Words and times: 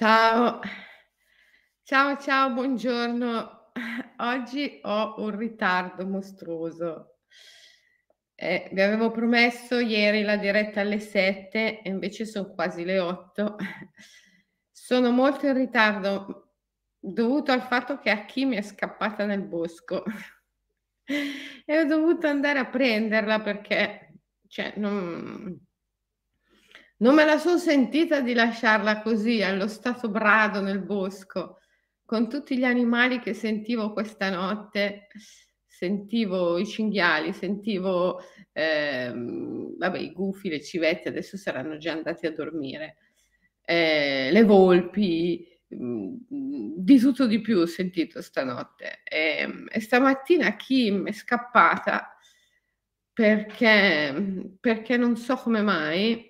Ciao. 0.00 0.60
Ciao, 1.82 2.16
ciao, 2.16 2.54
buongiorno. 2.54 3.70
Oggi 4.20 4.80
ho 4.82 5.16
un 5.18 5.36
ritardo 5.36 6.06
mostruoso. 6.06 7.18
Eh, 8.34 8.70
vi 8.72 8.80
avevo 8.80 9.10
promesso 9.10 9.78
ieri 9.78 10.22
la 10.22 10.38
diretta 10.38 10.80
alle 10.80 11.00
7 11.00 11.82
e 11.82 11.90
invece 11.90 12.24
son 12.24 12.54
quasi 12.54 12.82
le 12.86 12.98
8. 12.98 13.56
Sono 14.72 15.10
molto 15.10 15.46
in 15.46 15.52
ritardo, 15.52 16.54
dovuto 16.98 17.52
al 17.52 17.60
fatto 17.60 17.98
che 17.98 18.08
Achille 18.08 18.56
è 18.56 18.62
scappata 18.62 19.26
nel 19.26 19.42
bosco 19.42 20.02
e 21.66 21.78
ho 21.78 21.84
dovuto 21.84 22.26
andare 22.26 22.58
a 22.58 22.70
prenderla 22.70 23.42
perché, 23.42 24.14
cioè, 24.48 24.72
non 24.76 25.60
non 27.00 27.14
me 27.14 27.24
la 27.24 27.38
son 27.38 27.58
sentita 27.58 28.20
di 28.20 28.34
lasciarla 28.34 29.00
così 29.02 29.42
allo 29.42 29.68
stato 29.68 30.08
brado 30.10 30.60
nel 30.60 30.80
bosco, 30.82 31.58
con 32.04 32.28
tutti 32.28 32.56
gli 32.58 32.64
animali 32.64 33.20
che 33.20 33.34
sentivo 33.34 33.92
questa 33.92 34.30
notte. 34.30 35.06
Sentivo 35.66 36.58
i 36.58 36.66
cinghiali, 36.66 37.32
sentivo, 37.32 38.20
ehm, 38.52 39.76
vabbè 39.78 39.98
i 39.98 40.12
gufi, 40.12 40.50
le 40.50 40.60
civette 40.62 41.08
adesso 41.08 41.38
saranno 41.38 41.78
già 41.78 41.92
andati 41.92 42.26
a 42.26 42.32
dormire, 42.32 42.96
ehm, 43.64 44.32
le 44.32 44.42
volpi, 44.44 45.46
mhmm, 45.68 46.18
di 46.76 46.98
tutto 46.98 47.26
di 47.26 47.40
più 47.40 47.58
ho 47.60 47.66
sentito 47.66 48.20
stanotte. 48.20 49.00
Ehm, 49.04 49.68
e 49.70 49.80
stamattina 49.80 50.54
Kim 50.56 51.06
è 51.08 51.12
scappata 51.12 52.14
perché 53.16 54.12
mhmm, 54.12 54.56
perché 54.60 54.96
non 54.96 55.16
so 55.16 55.36
come 55.36 55.62
mai 55.62 56.29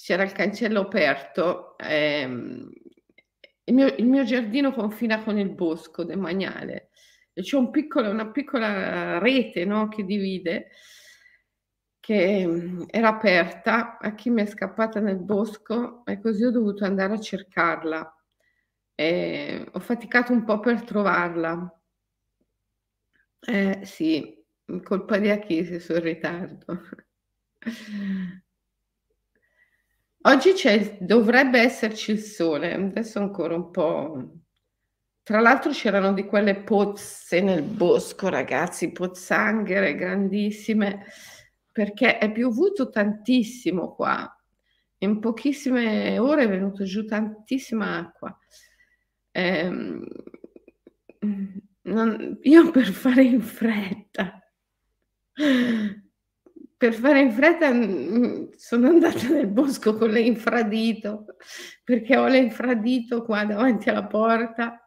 c'era 0.00 0.22
il 0.22 0.32
cancello 0.32 0.80
aperto, 0.82 1.76
ehm, 1.78 2.70
il 3.64 3.74
mio 3.74 3.86
il 3.96 4.06
mio 4.06 4.24
giardino 4.24 4.72
confina 4.72 5.22
con 5.22 5.38
il 5.38 5.50
bosco 5.50 6.04
demaniale 6.04 6.90
e 7.32 7.42
c'è 7.42 7.56
un 7.56 7.70
piccolo 7.70 8.10
una 8.10 8.30
piccola 8.30 9.18
rete, 9.18 9.64
no, 9.64 9.88
che 9.88 10.04
divide, 10.04 10.68
che, 12.00 12.46
mhmm, 12.46 12.86
era 12.90 13.08
aperta, 13.08 13.98
Achille 13.98 14.42
è 14.42 14.46
scappata 14.46 15.00
nel 15.00 15.18
bosco 15.18 16.04
e 16.06 16.20
così 16.20 16.44
ho 16.44 16.50
dovuto 16.50 16.84
andare 16.84 17.14
a 17.14 17.20
cercarla. 17.20 18.12
Ehm, 18.94 19.68
ho 19.72 19.80
faticato 19.80 20.32
un 20.32 20.44
po' 20.44 20.60
per 20.60 20.82
trovarla. 20.82 21.72
Eh 23.40 23.80
sì, 23.84 24.36
colpa 24.82 25.18
di 25.18 25.30
sono 25.80 25.98
in 25.98 26.04
ritardo. 26.04 26.82
Oggi 30.22 30.52
dovrebbe 31.00 31.60
esserci 31.60 32.10
il 32.10 32.18
sole, 32.18 32.74
adesso 32.74 33.20
ancora 33.20 33.54
un 33.54 33.70
po' 33.70 34.38
tra 35.22 35.40
l'altro 35.40 35.72
c'erano 35.72 36.14
di 36.14 36.24
quelle 36.24 36.56
pozze 36.56 37.42
nel 37.42 37.62
bosco 37.62 38.28
ragazzi, 38.28 38.92
pozzanghere 38.92 39.94
grandissime, 39.94 41.04
perché 41.70 42.16
è 42.16 42.32
piovuto 42.32 42.88
tantissimo 42.88 43.94
qua. 43.94 44.26
In 45.00 45.20
pochissime 45.20 46.18
ore 46.18 46.44
è 46.44 46.48
venuto 46.48 46.84
giù 46.84 47.04
tantissima 47.04 47.98
acqua. 47.98 48.36
Ehm, 49.32 50.06
non 51.82 52.38
io 52.42 52.70
per 52.70 52.86
fare 52.86 53.22
in 53.22 53.42
fretta 53.42 54.40
per 56.78 56.94
fare 56.94 57.20
in 57.20 57.32
fretta, 57.32 57.72
mhmm, 57.72 58.50
sono 58.56 58.88
andata 58.88 59.28
nel 59.28 59.48
bosco 59.48 59.96
con 59.96 60.10
l'infradito, 60.10 61.26
perché 61.82 62.16
ho 62.16 62.28
l'infradito 62.28 63.24
qua 63.24 63.44
davanti 63.44 63.90
alla 63.90 64.06
porta, 64.06 64.80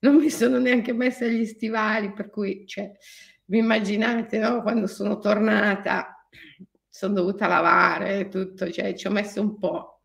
non 0.00 0.16
mi 0.16 0.30
sono 0.30 0.58
neanche 0.58 0.94
messa 0.94 1.26
gli 1.26 1.44
stivali, 1.44 2.12
per 2.14 2.30
cui 2.30 2.66
cioè, 2.66 2.90
vi 3.44 3.58
immaginate, 3.58 4.38
no, 4.38 4.62
quando 4.62 4.86
sono 4.86 5.18
tornata 5.18 6.26
son 6.88 7.12
dovuta 7.12 7.46
lavare 7.46 8.28
tutto, 8.28 8.70
cioè 8.70 8.94
ci 8.94 9.06
ho 9.06 9.10
messo 9.10 9.42
un 9.42 9.58
po'. 9.58 10.00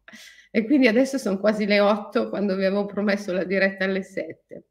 E 0.52 0.66
quindi 0.66 0.88
adesso 0.88 1.18
son 1.18 1.40
quasi 1.40 1.66
le 1.66 1.80
8 1.80 2.28
quando 2.28 2.58
vi 2.58 2.66
avevo 2.66 2.86
promesso 2.86 3.32
la 3.32 3.46
diretta 3.46 3.86
alle 3.86 4.04
7. 4.04 4.66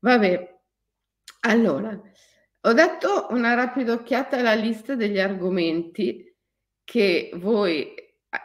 Vabbè, 0.00 0.56
allora 1.40 1.98
ho 2.68 2.74
dato 2.74 3.28
una 3.30 3.54
rapida 3.54 3.94
occhiata 3.94 4.36
alla 4.36 4.52
lista 4.52 4.94
degli 4.94 5.18
argomenti 5.18 6.36
che 6.84 7.30
voi 7.36 7.94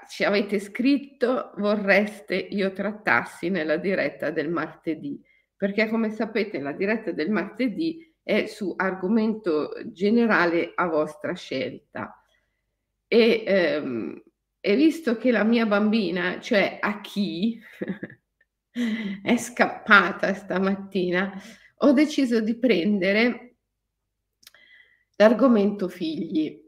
ci 0.07 0.23
avete 0.23 0.59
scritto 0.59 1.51
vorreste 1.57 2.35
io 2.35 2.71
trattassi 2.71 3.49
nella 3.49 3.75
diretta 3.75 4.31
del 4.31 4.49
martedì, 4.49 5.21
perché 5.57 5.89
come 5.89 6.09
sapete 6.09 6.59
la 6.59 6.71
diretta 6.71 7.11
del 7.11 7.31
martedì 7.31 8.13
è 8.23 8.45
su 8.45 8.73
argomento 8.77 9.73
generale 9.87 10.71
a 10.73 10.87
vostra 10.87 11.33
scelta. 11.33 12.17
E, 13.05 13.43
ehm, 13.45 14.23
e 14.61 14.75
visto 14.77 15.17
che 15.17 15.31
la 15.31 15.43
mia 15.43 15.65
bambina, 15.65 16.39
cioè 16.39 16.77
a 16.79 17.01
chi 17.01 17.59
è 19.21 19.35
scappata 19.35 20.33
stamattina, 20.33 21.41
ho 21.79 21.91
deciso 21.91 22.39
di 22.39 22.57
prendere 22.57 23.52
L'argomento 25.23 25.87
figli. 25.87 26.61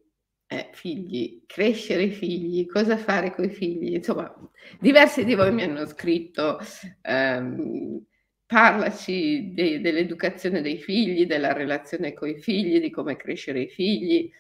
Eh, 0.47 0.69
figli, 0.71 1.43
crescere 1.45 2.03
i 2.03 2.11
figli, 2.11 2.66
cosa 2.67 2.95
fare 2.97 3.33
coi 3.33 3.49
figli. 3.49 3.95
Insomma, 3.95 4.33
diversi 4.79 5.25
di 5.25 5.35
voi 5.35 5.51
mi 5.51 5.63
hanno 5.63 5.85
scritto, 5.85 6.59
ehm, 7.01 8.01
parlaci 8.45 9.53
de 9.53 9.81
dell'educazione 9.81 10.61
dei 10.61 10.77
figli, 10.77 11.25
della 11.25 11.51
relazione 11.51 12.13
coi 12.13 12.39
figli, 12.39 12.79
di 12.79 12.91
come 12.91 13.17
crescere 13.17 13.61
i 13.63 13.67
figli. 13.69 14.31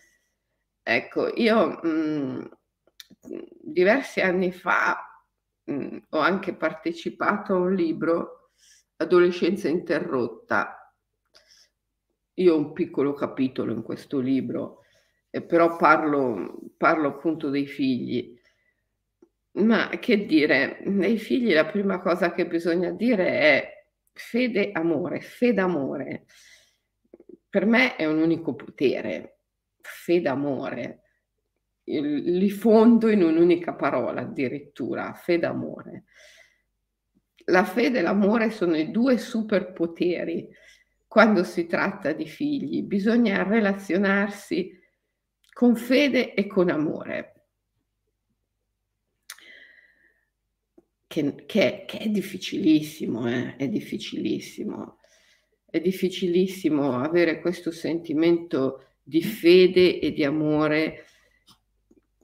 Ecco, 0.83 1.33
io, 1.35 1.79
mhmm, 1.83 2.49
diversi 3.61 4.21
anni 4.21 4.51
fa, 4.53 4.95
mhmm, 5.65 6.05
ho 6.09 6.19
anche 6.19 6.53
partecipato 6.55 7.53
a 7.53 7.57
un 7.57 7.73
libro, 7.73 8.51
Adolescenza 8.97 9.67
interrotta, 9.67 10.84
io 12.35 12.53
ho 12.53 12.57
un 12.57 12.73
piccolo 12.73 13.13
capitolo 13.13 13.71
in 13.71 13.81
questo 13.81 14.19
libro, 14.19 14.83
eh, 15.29 15.41
però 15.41 15.75
parlo, 15.75 16.59
parlo 16.77 17.07
appunto 17.07 17.49
dei 17.49 17.67
figli. 17.67 18.33
Ma 19.53 19.87
che 19.99 20.25
dire, 20.25 20.81
nei 20.85 21.17
figli 21.17 21.53
la 21.53 21.65
prima 21.65 21.99
cosa 22.01 22.33
che 22.33 22.45
bisogna 22.45 22.91
dire 22.91 23.27
è 23.39 23.85
fede, 24.11 24.71
amore, 24.73 25.21
fede, 25.21 25.61
amore. 25.61 26.25
Per 27.49 27.65
me 27.65 27.95
è 27.95 28.05
un 28.05 28.21
unico 28.21 28.53
potere, 28.53 29.39
fede, 29.81 30.27
amore. 30.27 31.01
Li 31.85 32.49
fondo 32.49 33.07
in 33.09 33.23
un'unica 33.23 33.75
parola 33.75 34.21
addirittura, 34.21 35.13
fede, 35.13 35.45
amore. 35.45 36.03
La 37.45 37.63
fede 37.63 37.99
e 37.99 38.01
l'amore 38.01 38.49
sono 38.49 38.75
i 38.75 38.91
due 38.91 39.17
superpoteri 39.17 40.49
quando 41.15 41.45
si 41.45 41.65
tratta 41.65 42.11
di 42.11 42.27
figli, 42.27 42.83
bisogna 42.83 43.41
relazionarsi 43.41 44.77
con 45.53 45.77
fede 45.77 46.33
e 46.33 46.45
con 46.45 46.69
amore. 46.69 47.45
Che, 51.07 51.45
che, 51.45 51.85
che 51.87 51.97
è 51.99 52.09
difficilissimo, 52.09 53.29
eh? 53.29 53.55
è 53.55 53.69
difficilissimo. 53.69 54.97
È 55.65 55.79
difficilissimo 55.79 56.99
avere 56.99 57.39
questo 57.39 57.71
sentimento 57.71 58.87
di 59.01 59.23
fede 59.23 60.01
e 60.01 60.11
di 60.11 60.25
amore. 60.25 61.05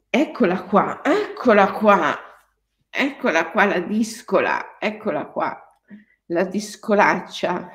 Eccola 0.09 0.63
qua, 0.63 0.99
eccola 1.01 1.71
qua, 1.71 2.19
eccola 2.89 3.51
qua 3.51 3.63
la 3.63 3.79
discola, 3.79 4.77
eccola 4.77 5.27
qua, 5.27 5.79
la 6.25 6.43
discolaccia. 6.43 7.71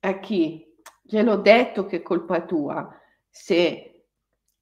A 0.00 0.18
chi? 0.20 0.66
Gliel'ho 1.02 1.36
detto 1.36 1.86
che 1.86 1.98
è 1.98 2.02
colpa 2.02 2.44
tua 2.44 2.88
se 3.28 4.06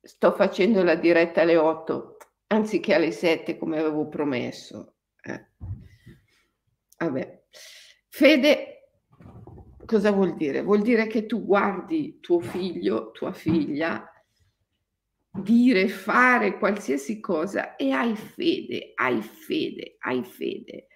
sto 0.01 0.33
facendo 0.33 0.83
la 0.83 0.95
diretta 0.95 1.43
alle 1.43 1.57
8 1.57 2.17
anziché 2.49 2.95
alle 2.95 3.13
7 3.13 3.59
come 3.59 3.79
avevo 3.79 4.09
promesso. 4.09 4.97
Eh. 5.23 5.49
Vabbè. 6.99 7.45
Fede, 8.09 8.91
cosa 9.85 10.11
vuol 10.11 10.35
dire? 10.35 10.63
Vuol 10.63 10.83
dire 10.83 11.07
che 11.07 11.27
tu 11.27 11.45
guardi 11.45 12.19
tuo 12.21 12.41
figlio, 12.41 13.11
tua 13.13 13.33
figlia, 13.33 14.11
dire, 15.31 15.89
fare 15.89 16.59
qualsiasi 16.59 17.21
cosa 17.21 17.77
e 17.77 17.93
hai 17.93 18.17
fede, 18.17 18.93
hai 18.95 19.23
fede, 19.23 19.97
hai 20.01 20.25
fede 20.25 20.88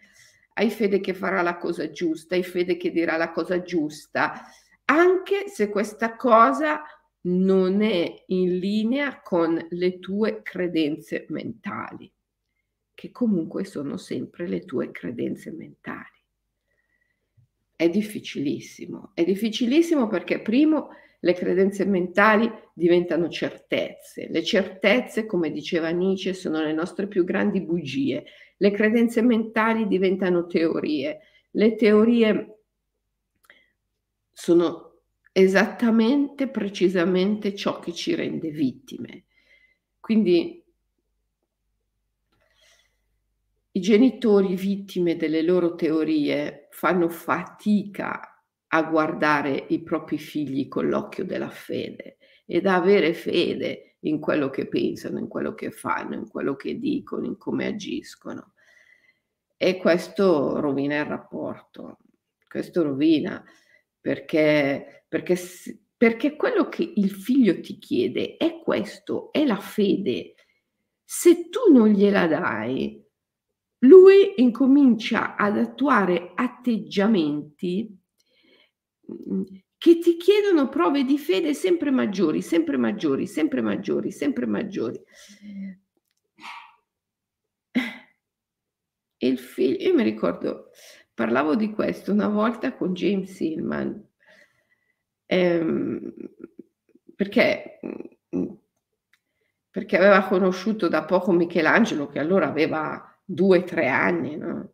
hai 0.54 0.70
fede 0.70 1.00
che 1.00 1.14
farà 1.14 1.42
la 1.42 1.56
cosa 1.58 1.90
giusta, 1.90 2.34
hai 2.34 2.42
fede 2.42 2.76
che 2.76 2.90
dirà 2.90 3.16
la 3.16 3.30
cosa 3.30 3.62
giusta, 3.62 4.42
anche 4.84 5.48
se 5.48 5.68
questa 5.68 6.16
cosa 6.16 6.82
non 7.24 7.82
è 7.82 8.24
in 8.26 8.58
linea 8.58 9.20
con 9.22 9.64
le 9.70 9.98
tue 9.98 10.42
credenze 10.42 11.26
mentali. 11.28 12.12
che 12.94 13.10
comunque 13.10 13.64
sono 13.64 13.96
sempre 13.96 14.46
le 14.46 14.64
tue 14.64 14.90
credenze 14.90 15.50
mentali. 15.50 16.06
È 17.74 17.88
difficilissimo, 17.88 19.10
è 19.14 19.24
difficilissimo 19.24 20.06
perché 20.06 20.40
primo 20.40 20.90
le 21.20 21.32
credenze 21.34 21.84
mentali 21.84 22.48
diventano 22.74 23.28
certezze. 23.28 24.28
Le 24.28 24.44
certezze, 24.44 25.26
come 25.26 25.50
diceva 25.50 25.88
Nietzsche, 25.90 26.32
sono 26.32 26.60
le 26.60 26.72
nostre 26.72 27.08
più 27.08 27.24
grandi 27.24 27.60
bugie. 27.60 28.24
Le 28.62 28.70
credenze 28.70 29.22
mentali 29.22 29.88
diventano 29.88 30.46
teorie. 30.46 31.18
Le 31.50 31.74
teorie 31.74 32.58
sono 34.30 35.00
esattamente, 35.32 36.46
precisamente 36.46 37.56
ciò 37.56 37.80
che 37.80 37.92
ci 37.92 38.14
rende 38.14 38.50
vittime. 38.50 39.24
Quindi 39.98 40.64
i 43.72 43.80
genitori 43.80 44.54
vittime 44.54 45.16
delle 45.16 45.42
loro 45.42 45.74
teorie 45.74 46.68
fanno 46.70 47.08
fatica 47.08 48.44
a 48.68 48.82
guardare 48.84 49.66
i 49.70 49.82
propri 49.82 50.18
figli 50.18 50.68
con 50.68 50.88
l'occhio 50.88 51.24
della 51.24 51.50
fede 51.50 52.18
ed 52.46 52.66
avere 52.66 53.12
fede 53.12 53.96
in 54.04 54.20
quello 54.20 54.50
che 54.50 54.68
pensano, 54.68 55.18
in 55.18 55.26
quello 55.26 55.52
che 55.52 55.72
fanno, 55.72 56.14
in 56.14 56.28
quello 56.28 56.54
che 56.54 56.78
dicono, 56.78 57.26
in 57.26 57.36
come 57.36 57.66
agiscono. 57.66 58.51
E 59.64 59.76
questo 59.76 60.58
rovina 60.58 60.98
il 60.98 61.04
rapporto, 61.04 61.98
questo 62.48 62.82
rovina 62.82 63.40
perché, 64.00 65.04
perché, 65.06 65.36
perché 65.96 66.34
quello 66.34 66.68
che 66.68 66.92
il 66.96 67.12
figlio 67.12 67.60
ti 67.60 67.78
chiede 67.78 68.36
è 68.38 68.58
questo, 68.58 69.30
è 69.30 69.44
la 69.44 69.60
fede. 69.60 70.34
Se 71.04 71.48
tu 71.48 71.72
non 71.72 71.90
gliela 71.90 72.26
dai, 72.26 73.00
lui 73.84 74.32
incomincia 74.38 75.36
ad 75.36 75.56
attuare 75.56 76.32
atteggiamenti 76.34 77.96
mm, 79.12 79.42
che 79.78 79.98
ti 80.00 80.16
chiedono 80.16 80.68
prove 80.70 81.04
di 81.04 81.18
fede 81.18 81.54
sempre 81.54 81.92
maggiori, 81.92 82.42
sempre 82.42 82.76
maggiori, 82.76 83.28
sempre 83.28 83.60
maggiori, 83.60 84.10
sempre 84.10 84.46
maggiori. 84.46 85.00
Il 89.22 89.38
figlio, 89.38 89.76
io 89.88 89.94
mi 89.94 90.02
ricordo, 90.02 90.70
parlavo 91.14 91.54
di 91.54 91.70
questo 91.70 92.10
una 92.10 92.26
volta 92.26 92.74
con 92.74 92.92
James 92.92 93.38
Hillman, 93.38 94.04
ehm, 95.26 96.12
perché, 97.14 97.78
mm, 98.36 98.44
perché 99.70 99.96
aveva 99.96 100.24
conosciuto 100.24 100.88
da 100.88 101.04
poco 101.04 101.30
Michelangelo, 101.30 102.08
che 102.08 102.18
allora 102.18 102.48
aveva 102.48 103.16
due 103.24 103.58
o 103.58 103.64
tre 103.64 103.86
anni, 103.86 104.36
no? 104.36 104.72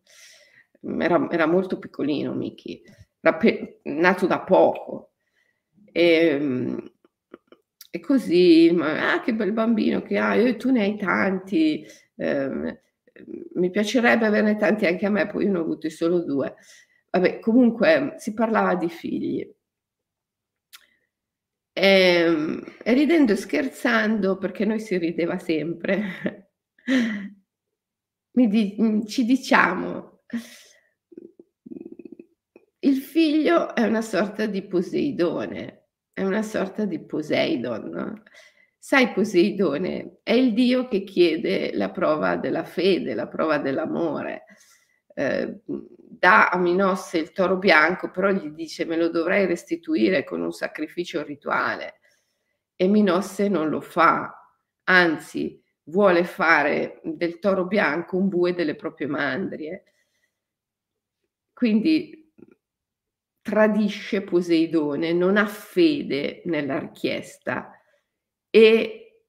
era, 0.99 1.29
era, 1.31 1.47
molto 1.47 1.79
piccolino 1.79 2.35
era 3.21 3.37
pe- 3.37 3.81
nato 3.85 4.27
da 4.27 4.41
poco. 4.41 5.12
E, 5.93 6.27
ehm, 6.27 6.93
e 7.91 8.00
così, 8.00 8.71
ma, 8.73 9.12
ah, 9.12 9.21
che 9.21 9.35
bel 9.35 9.53
bambino 9.53 10.00
che 10.03 10.17
hai, 10.19 10.56
tu 10.56 10.71
ne 10.71 10.83
hai 10.83 10.97
tanti, 10.97 11.85
eh, 12.17 12.81
mi 13.55 13.70
piacerebbe 13.70 14.26
averne 14.26 14.56
tanti 14.56 14.87
anche 14.87 15.06
a 15.06 15.11
me, 15.11 15.26
poi 15.26 15.44
io 15.44 15.53
ne 15.53 15.59
ho 15.59 15.62
avuti 15.62 15.91
solo 15.91 16.25
due. 16.25 16.55
Vabbè, 17.11 17.38
comunque 17.41 18.15
si 18.19 18.35
parlava 18.35 18.75
di 18.75 18.88
figli. 18.88 19.56
E, 21.73 21.81
ehm, 21.81 22.65
e 22.82 22.93
ridendo 22.93 23.32
e 23.32 23.37
scherzando, 23.37 24.37
perché 24.38 24.65
noi 24.65 24.81
si 24.81 24.99
rideva 24.99 25.38
sempre, 25.38 26.50
di, 28.32 28.76
mm, 28.81 29.05
ci 29.05 29.25
diciamo, 29.25 30.23
il 32.81 32.97
figlio 32.97 33.75
è 33.75 33.85
una 33.85 34.03
sorta 34.03 34.47
di 34.47 34.62
Poseidone, 34.62 35.88
è 36.12 36.23
una 36.23 36.43
sorta 36.43 36.85
di 36.85 37.00
Poseidon. 37.00 37.88
No? 37.91 38.23
Sai, 38.81 39.13
Poseidone 39.13 40.21
è 40.23 40.33
il 40.33 40.55
dio 40.55 40.87
che 40.87 41.03
chiede 41.03 41.73
la 41.75 41.91
prova 41.91 42.37
della 42.37 42.65
fede, 42.65 43.15
la 43.15 43.27
prova 43.27 43.59
dell'amore. 43.59 44.45
Eh, 45.15 45.63
dà 45.65 46.49
a 46.49 46.57
Minosse 46.59 47.19
il 47.19 47.33
toro 47.33 47.59
bianco, 47.59 48.11
però 48.11 48.31
gli 48.31 48.51
dice 48.51 48.85
me 48.85 48.97
lo 48.97 49.09
dovrai 49.09 49.47
restituire 49.47 50.23
con 50.25 50.41
un 50.41 50.53
sacrificio 50.53 51.23
rituale. 51.25 52.01
E 52.77 52.87
Minosse 52.87 53.49
non 53.49 53.69
lo 53.69 53.81
fa, 53.81 54.33
anzi 54.85 55.61
vuole 55.85 56.25
fare 56.25 57.01
del 57.03 57.41
toro 57.41 57.67
bianco 57.67 58.17
un 58.17 58.29
bue 58.29 58.55
delle 58.55 58.77
proprie 58.77 59.09
mandrie. 59.09 59.85
Quindi 61.53 62.33
tradisce 63.43 64.23
Poseidone, 64.23 65.13
non 65.13 65.37
ha 65.37 65.47
fede 65.47 66.43
nella 66.45 66.79
richiesta 66.79 67.73
e 68.50 69.25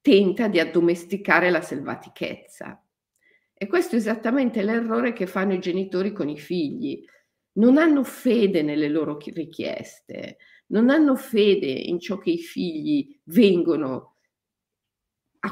tenta 0.00 0.48
di 0.48 0.58
addomesticare 0.58 1.50
la 1.50 1.60
selvatichezza. 1.60 2.82
E 3.54 3.66
questo 3.66 3.96
è 3.96 3.98
esattamente 3.98 4.62
l'errore 4.62 5.12
che 5.12 5.26
fanno 5.26 5.52
i 5.52 5.60
genitori 5.60 6.12
con 6.12 6.28
i 6.28 6.38
figli. 6.38 7.04
Non 7.52 7.76
hanno 7.76 8.04
fede 8.04 8.62
nelle 8.62 8.88
loro 8.88 9.18
richieste, 9.18 10.38
non 10.66 10.90
hanno 10.90 11.16
fede 11.16 11.66
in 11.66 11.98
ciò 11.98 12.18
che 12.18 12.30
i 12.30 12.38
figli 12.38 13.18
vengono 13.24 14.18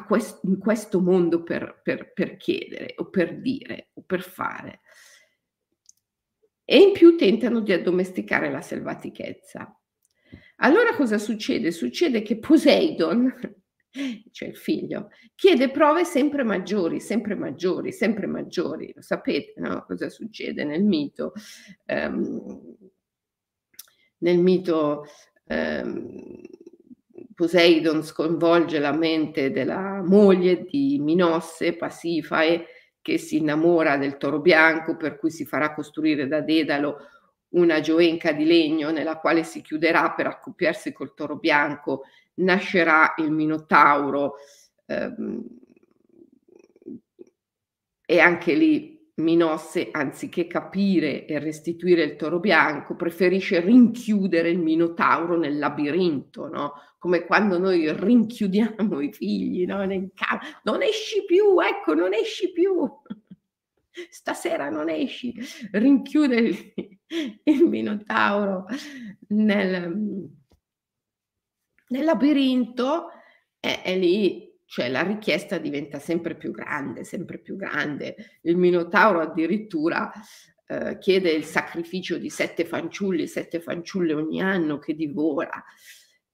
quest- 0.06 0.44
in 0.44 0.58
questo 0.58 1.00
mondo 1.00 1.42
per, 1.42 1.80
per, 1.82 2.12
per 2.12 2.36
chiedere 2.36 2.94
o 2.96 3.08
per 3.08 3.40
dire 3.40 3.90
o 3.94 4.02
per 4.02 4.22
fare. 4.22 4.80
E 6.64 6.78
in 6.78 6.92
più 6.92 7.16
tentano 7.16 7.60
di 7.60 7.72
addomesticare 7.72 8.50
la 8.50 8.60
selvatichezza. 8.60 9.75
Allora 10.56 10.94
cosa 10.94 11.18
succede? 11.18 11.70
Succede 11.70 12.22
che 12.22 12.38
Poseidon, 12.38 13.32
cioè 14.30 14.48
il 14.48 14.56
figlio, 14.56 15.10
chiede 15.34 15.70
prove 15.70 16.04
sempre 16.04 16.44
maggiori, 16.44 17.00
sempre 17.00 17.34
maggiori, 17.34 17.92
sempre 17.92 18.26
maggiori. 18.26 18.92
Lo 18.94 19.02
sapete 19.02 19.60
no? 19.60 19.84
cosa 19.86 20.08
succede 20.08 20.64
nel 20.64 20.82
mito? 20.82 21.32
Um, 21.86 22.76
nel 24.18 24.38
mito 24.38 25.04
um, 25.44 26.40
Poseidon 27.34 28.02
sconvolge 28.02 28.78
la 28.78 28.92
mente 28.92 29.50
della 29.50 30.02
moglie 30.02 30.64
di 30.64 30.98
Minosse, 30.98 31.76
Pasifae, 31.76 32.64
che 33.02 33.18
si 33.18 33.36
innamora 33.36 33.98
del 33.98 34.16
toro 34.16 34.40
bianco, 34.40 34.96
per 34.96 35.18
cui 35.18 35.30
si 35.30 35.44
farà 35.44 35.74
costruire 35.74 36.26
da 36.26 36.40
Dedalo 36.40 36.96
una 37.56 37.80
gioenca 37.80 38.32
di 38.32 38.44
legno 38.44 38.90
nella 38.90 39.18
quale 39.18 39.42
si 39.42 39.60
chiuderà 39.60 40.12
per 40.12 40.26
accoppiarsi 40.26 40.92
col 40.92 41.14
toro 41.14 41.36
bianco, 41.36 42.04
nascerà 42.36 43.14
il 43.18 43.30
Minotauro 43.30 44.34
ehm, 44.86 45.44
e 48.06 48.18
anche 48.20 48.54
lì 48.54 48.94
Minosse, 49.16 49.88
anziché 49.90 50.46
capire 50.46 51.24
e 51.24 51.38
restituire 51.38 52.02
il 52.02 52.16
toro 52.16 52.38
bianco, 52.38 52.94
preferisce 52.96 53.60
rinchiudere 53.60 54.50
il 54.50 54.58
Minotauro 54.58 55.38
nel 55.38 55.58
labirinto, 55.58 56.48
no? 56.48 56.74
come 56.98 57.24
quando 57.24 57.58
noi 57.58 57.90
rinchiudiamo 57.92 59.00
i 59.00 59.12
figli 59.12 59.64
no? 59.64 59.76
Non 60.64 60.82
esci 60.82 61.24
più, 61.24 61.58
ecco, 61.60 61.94
non 61.94 62.12
esci 62.12 62.52
più. 62.52 62.86
Stasera 64.10 64.68
non 64.68 64.90
esci, 64.90 65.34
rinchiude 65.70 66.95
il, 67.44 67.64
Minotauro 67.64 68.66
nel, 69.28 70.28
nel 71.88 72.04
labirinto 72.04 73.08
e, 73.60 73.80
e 73.84 73.98
lì 73.98 74.46
cioè 74.68 74.88
la 74.88 75.02
richiesta 75.02 75.58
diventa 75.58 76.00
sempre 76.00 76.34
più 76.34 76.50
grande, 76.50 77.04
sempre 77.04 77.38
più 77.38 77.56
grande. 77.56 78.16
Il 78.42 78.56
Minotauro 78.56 79.20
addirittura 79.20 80.12
eh, 80.66 80.98
chiede 80.98 81.30
il 81.30 81.44
sacrificio 81.44 82.18
di 82.18 82.28
sette 82.28 82.64
fanciulli, 82.64 83.28
sette 83.28 83.60
fanciulle 83.60 84.12
ogni 84.12 84.42
anno 84.42 84.78
che 84.78 84.94
divora. 84.96 85.64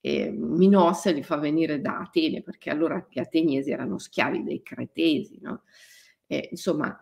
E 0.01 0.31
Minosse 0.31 1.13
li 1.13 1.23
fa 1.23 1.37
venire 1.37 1.81
da 1.81 1.99
Atene 1.99 2.43
perché 2.43 2.71
allora 2.71 3.07
gli 3.09 3.21
ateniesi 3.21 3.71
erano 3.71 3.99
schiavi 3.99 4.43
dei 4.43 4.63
cretesi. 4.63 5.39
No? 5.43 5.65
E, 6.27 6.49
insomma, 6.51 6.99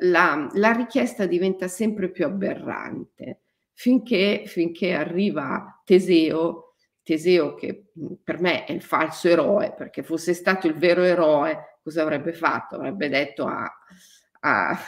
la, 0.00 0.48
la, 0.52 0.72
richiesta 0.72 1.26
diventa 1.26 1.66
sempre 1.66 2.10
più 2.10 2.24
aberrante 2.26 3.40
finché, 3.72 4.42
finché 4.46 4.92
arriva 4.92 5.80
Teseo 5.84 6.70
Teseo, 7.10 7.54
che 7.54 7.86
per 8.22 8.40
me 8.40 8.64
è 8.64 8.70
il 8.70 8.82
falso 8.82 9.26
eroe, 9.26 9.74
perché 9.76 10.04
fosse 10.04 10.32
stato 10.32 10.68
il 10.68 10.74
vero 10.74 11.02
eroe, 11.02 11.78
cosa 11.82 12.02
avrebbe 12.02 12.32
fatto? 12.32 12.76
Avrebbe 12.76 13.08
detto 13.08 13.46
a, 13.46 13.68
a, 14.40 14.78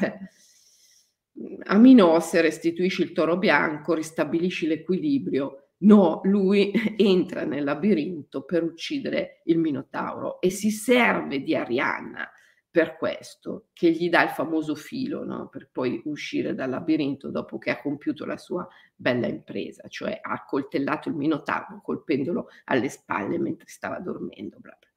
a 1.65 1.79
Minosse 1.79 2.41
restituisci 2.41 3.03
il 3.03 3.11
toro 3.11 3.39
bianco, 3.39 3.95
ristabilisci 3.95 4.69
l'equilibrio. 4.69 5.71
No, 5.79 6.21
lui 6.23 6.71
entra 6.97 7.45
nel 7.45 7.65
labirinto 7.65 8.45
per 8.45 8.63
uccidere 8.63 9.41
il 9.47 9.59
Minotauro 9.59 10.41
e 10.41 10.51
si 10.51 10.71
serve 10.71 11.43
di 11.43 11.57
Arianna 11.57 12.31
per 12.73 12.97
questo, 12.97 13.67
che 13.75 13.91
gli 13.91 14.09
dà 14.09 14.23
il 14.23 14.31
famoso 14.31 14.75
filo, 14.75 15.25
no? 15.25 15.51
per 15.51 15.69
poi 15.71 16.01
uscire 16.07 16.55
dal 16.55 16.71
labirinto 16.71 17.31
dopo 17.31 17.59
che 17.59 17.71
ha 17.71 17.79
compiuto 17.79 18.25
la 18.25 18.39
sua 18.39 18.67
bella 18.97 19.27
impresa, 19.27 19.89
cioè 19.89 20.19
ha 20.23 20.33
accoltellato 20.33 21.11
il 21.11 21.15
Minotauro 21.15 21.83
colpendolo 21.83 22.49
alle 22.65 22.89
spalle 22.89 23.39
mentre 23.39 23.69
stava 23.69 23.99
dormendo. 23.99 24.57
Bla 24.59 24.75
bla. 24.81 24.89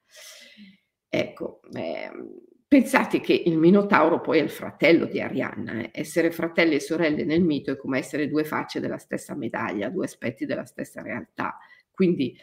Ecco, 1.10 1.60
eh, 1.74 2.10
pensate 2.65 3.20
che 3.20 3.34
il 3.34 3.58
Minotauro 3.58 4.22
poi 4.22 4.39
è 4.39 4.41
il 4.41 4.50
fratello 4.50 5.05
di 5.05 5.20
Arianna, 5.20 5.82
eh? 5.82 5.89
essere 5.91 6.32
fratelli 6.32 6.75
e 6.75 6.79
sorelle 6.79 7.25
nel 7.25 7.44
mito 7.44 7.72
è 7.72 7.77
come 7.77 7.98
essere 7.98 8.29
due 8.29 8.46
facce 8.46 8.79
della 8.79 8.98
stessa 8.98 9.36
medaglia, 9.36 9.89
due 9.89 10.05
aspetti 10.05 10.46
della 10.46 10.65
stessa 10.65 11.01
realtà. 11.01 11.58
Quindi 11.91 12.38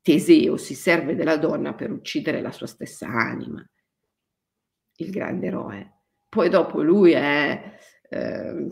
Teseo 0.00 0.56
si 0.56 0.76
serve 0.76 1.16
della 1.16 1.38
donna 1.38 1.74
per 1.74 1.90
uccidere 1.90 2.40
la 2.40 2.52
sua 2.52 2.68
stessa 2.68 3.08
anima 3.08 3.68
il 4.96 5.10
grande 5.10 5.46
eroe. 5.46 5.92
Poi 6.28 6.48
dopo 6.48 6.82
lui 6.82 7.12
è, 7.12 7.78
eh, 8.08 8.68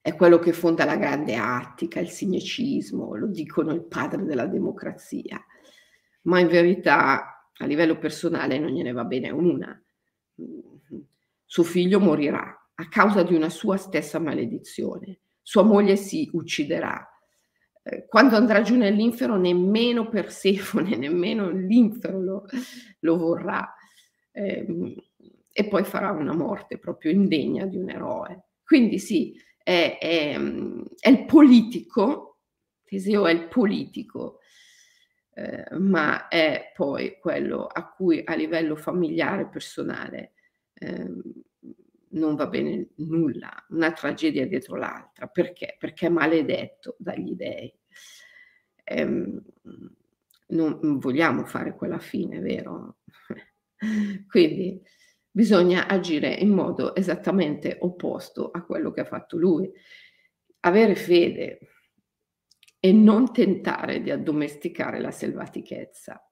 è 0.00 0.14
quello 0.14 0.38
che 0.38 0.52
fonda 0.52 0.84
la 0.84 0.96
grande 0.96 1.36
Attica, 1.36 2.00
il 2.00 2.10
cinecismo, 2.10 3.14
lo 3.14 3.26
dicono 3.26 3.72
il 3.72 3.84
padre 3.84 4.24
della 4.24 4.46
democrazia, 4.46 5.40
ma 6.22 6.40
in 6.40 6.48
verità 6.48 7.50
a 7.52 7.66
livello 7.66 7.98
personale 7.98 8.58
non 8.58 8.70
gliene 8.70 8.92
va 8.92 9.04
bene 9.04 9.30
una. 9.30 9.80
Suo 11.44 11.62
figlio 11.62 12.00
morirà 12.00 12.70
a 12.74 12.88
causa 12.88 13.22
di 13.22 13.34
una 13.34 13.50
sua 13.50 13.76
stessa 13.76 14.18
maledizione, 14.18 15.20
sua 15.42 15.62
moglie 15.62 15.96
si 15.96 16.28
ucciderà 16.32 17.06
eh, 17.82 18.06
quando 18.06 18.36
andrà 18.36 18.62
giù 18.62 18.76
nell'infero 18.76 19.36
nemmeno 19.36 20.08
Persefone, 20.08 20.96
nemmeno 20.98 21.50
l'infero 21.50 22.20
lo, 22.20 22.44
lo 23.00 23.16
vorrà 23.16 23.74
eh, 24.32 24.94
e 25.52 25.68
poi 25.68 25.84
farà 25.84 26.10
una 26.10 26.34
morte 26.34 26.78
proprio 26.78 27.10
indegna 27.10 27.66
di 27.66 27.76
un 27.76 27.90
eroe. 27.90 28.44
Quindi 28.64 28.98
sì, 28.98 29.34
è, 29.62 29.98
è, 30.00 30.38
è 30.98 31.08
il 31.08 31.24
politico, 31.26 32.38
Teseo 32.84 33.26
è 33.26 33.32
il 33.32 33.48
politico, 33.48 34.38
eh, 35.34 35.66
ma 35.78 36.28
è 36.28 36.72
poi 36.74 37.18
quello 37.20 37.66
a 37.66 37.90
cui 37.90 38.22
a 38.24 38.34
livello 38.34 38.76
familiare, 38.76 39.48
personale, 39.48 40.34
eh, 40.74 41.10
non 42.10 42.34
va 42.34 42.46
bene 42.46 42.88
nulla, 42.96 43.66
una 43.70 43.92
tragedia 43.92 44.46
dietro 44.46 44.76
l'altra. 44.76 45.26
Perché? 45.28 45.76
Perché 45.78 46.06
è 46.06 46.10
maledetto 46.10 46.96
dagli 46.98 47.34
dei. 47.34 47.72
Ehm, 48.84 49.42
non 50.48 50.98
vogliamo 50.98 51.44
fare 51.44 51.74
quella 51.74 51.98
fine, 51.98 52.40
vero? 52.40 52.98
Quindi 54.28 54.82
bisogna 55.30 55.86
agire 55.86 56.34
in 56.34 56.50
modo 56.50 56.94
esattamente 56.94 57.76
opposto 57.80 58.50
a 58.50 58.64
quello 58.64 58.90
che 58.90 59.00
ha 59.00 59.04
fatto 59.04 59.36
lui. 59.36 59.70
Avere 60.60 60.94
fede 60.94 61.58
e 62.80 62.92
non 62.92 63.32
tentare 63.32 64.02
di 64.02 64.10
addomesticare 64.10 65.00
la 65.00 65.10
selvatichezza. 65.10 66.22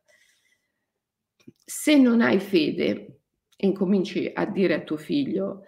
Se 1.65 1.97
non 1.97 2.21
hai 2.21 2.41
fede, 2.41 3.18
e 3.61 3.67
incominci 3.67 4.31
a 4.33 4.47
dire 4.47 4.75
a 4.75 4.81
tuo 4.83 4.97
figlio, 4.97 5.65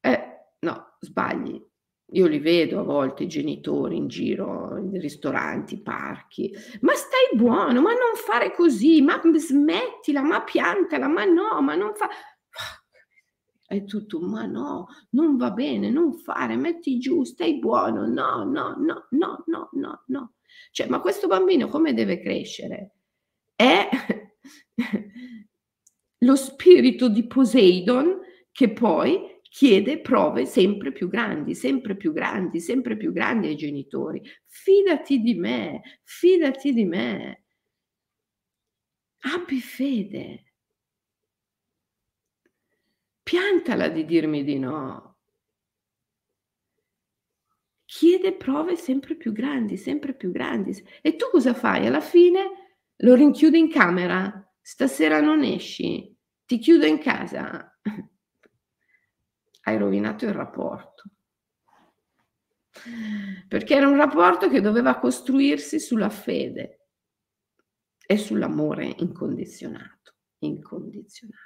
eh, 0.00 0.44
no, 0.60 0.96
sbagli. 1.00 1.60
Io 2.10 2.26
li 2.28 2.38
vedo 2.38 2.78
a 2.78 2.84
volte 2.84 3.24
i 3.24 3.28
genitori 3.28 3.96
in 3.96 4.06
giro, 4.06 4.76
in 4.78 4.92
ristoranti, 5.00 5.82
parchi, 5.82 6.54
ma 6.82 6.94
stai 6.94 7.36
buono, 7.36 7.80
ma 7.80 7.90
non 7.90 8.14
fare 8.14 8.54
così, 8.54 9.02
ma 9.02 9.20
smettila, 9.34 10.22
ma 10.22 10.44
piantala, 10.44 11.08
ma 11.08 11.24
no, 11.24 11.60
ma 11.62 11.74
non 11.74 11.94
fa... 11.96 12.08
È 13.66 13.84
tutto, 13.84 14.20
ma 14.20 14.46
no, 14.46 14.86
non 15.10 15.36
va 15.36 15.50
bene, 15.50 15.90
non 15.90 16.12
fare, 16.14 16.54
metti 16.54 16.98
giù, 16.98 17.24
stai 17.24 17.58
buono, 17.58 18.06
no, 18.06 18.44
no, 18.44 18.76
no, 18.78 19.08
no, 19.10 19.42
no, 19.46 19.68
no, 19.72 20.02
no. 20.06 20.34
Cioè, 20.70 20.86
ma 20.86 21.00
questo 21.00 21.26
bambino 21.26 21.66
come 21.66 21.92
deve 21.92 22.20
crescere? 22.20 22.92
È 23.56 23.88
lo 26.26 26.34
spirito 26.36 27.08
di 27.08 27.26
Poseidon 27.26 28.20
che 28.50 28.72
poi 28.72 29.40
chiede 29.42 30.00
prove 30.00 30.44
sempre 30.44 30.92
più 30.92 31.08
grandi, 31.08 31.54
sempre 31.54 31.96
più 31.96 32.12
grandi, 32.12 32.60
sempre 32.60 32.96
più 32.96 33.12
grandi 33.12 33.46
ai 33.46 33.56
genitori. 33.56 34.20
Fidati 34.44 35.20
di 35.20 35.34
me, 35.34 36.00
fidati 36.02 36.74
di 36.74 36.84
me. 36.84 37.44
Abbi 39.20 39.60
fede. 39.60 40.44
Piantala 43.22 43.88
di 43.88 44.04
dirmi 44.04 44.44
di 44.44 44.58
no. 44.58 45.16
Chiede 47.84 48.34
prove 48.34 48.76
sempre 48.76 49.14
più 49.16 49.32
grandi, 49.32 49.76
sempre 49.76 50.12
più 50.14 50.30
grandi. 50.32 50.72
E 51.00 51.16
tu 51.16 51.26
cosa 51.30 51.54
fai? 51.54 51.86
Alla 51.86 52.00
fine 52.00 52.80
lo 52.96 53.14
rinchiudi 53.14 53.58
in 53.58 53.70
camera 53.70 54.46
Stasera 54.68 55.20
non 55.20 55.44
esci, 55.44 56.12
ti 56.46 56.58
chiudo 56.58 56.86
in 56.86 56.98
casa. 56.98 57.78
Hai 59.62 59.76
rovinato 59.76 60.24
il 60.24 60.32
rapporto. 60.32 61.10
Perché 63.48 63.74
era 63.74 63.88
un 63.88 63.96
rapporto 63.96 64.48
che 64.48 64.60
doveva 64.60 64.98
costruirsi 64.98 65.80
sulla 65.80 66.08
fede 66.08 66.88
e 68.06 68.16
sull'amore 68.16 68.94
incondizionato, 68.98 70.14
incondizionato. 70.38 71.44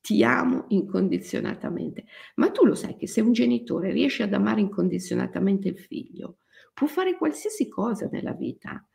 Ti 0.00 0.22
amo 0.22 0.66
incondizionatamente. 0.68 2.04
Ma 2.36 2.50
tu 2.50 2.64
lo 2.64 2.74
sai 2.74 2.96
che 2.96 3.08
se 3.08 3.20
un 3.20 3.32
genitore 3.32 3.90
riesce 3.90 4.22
ad 4.22 4.34
amare 4.34 4.60
incondizionatamente 4.60 5.68
il 5.68 5.78
figlio, 5.78 6.38
può 6.72 6.86
fare 6.86 7.16
qualsiasi 7.16 7.68
cosa 7.68 8.08
nella 8.10 8.34
vita 8.34 8.86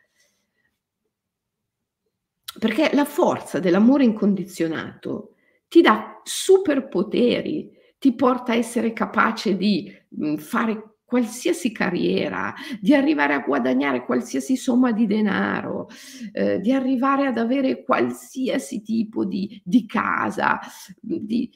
perché 2.60 2.90
la 2.94 3.06
forza 3.06 3.60
dell'amore 3.60 4.04
incondizionato 4.04 5.36
ti 5.68 5.82
dà 5.82 6.22
superpoteri, 6.24 7.72
ti 8.00 8.14
porta 8.14 8.54
a 8.54 8.56
essere 8.56 8.94
capace 8.94 9.58
di 9.58 9.92
fare 10.38 10.98
qualsiasi 11.04 11.72
carriera, 11.72 12.54
di 12.82 12.94
arrivare 12.94 13.34
a 13.34 13.40
guadagnare 13.40 14.06
qualsiasi 14.06 14.58
somma 14.58 14.92
di 14.92 15.08
denaro, 15.08 15.88
eh, 16.34 16.60
di 16.60 16.74
arrivare 16.74 17.28
ad 17.28 17.38
avere 17.38 17.84
qualsiasi 17.84 18.82
tipo 18.82 19.24
di, 19.24 19.62
di 19.64 19.86
casa. 19.86 20.60
Di... 21.00 21.50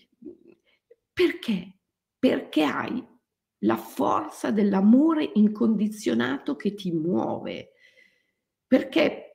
Perché? 1.12 1.80
Perché 2.18 2.64
hai 2.64 3.04
la 3.64 3.78
forza 3.78 4.52
dell'amore 4.52 5.32
incondizionato 5.34 6.56
che 6.56 6.74
ti 6.74 6.92
muove. 6.92 7.72
Perché 8.66 9.31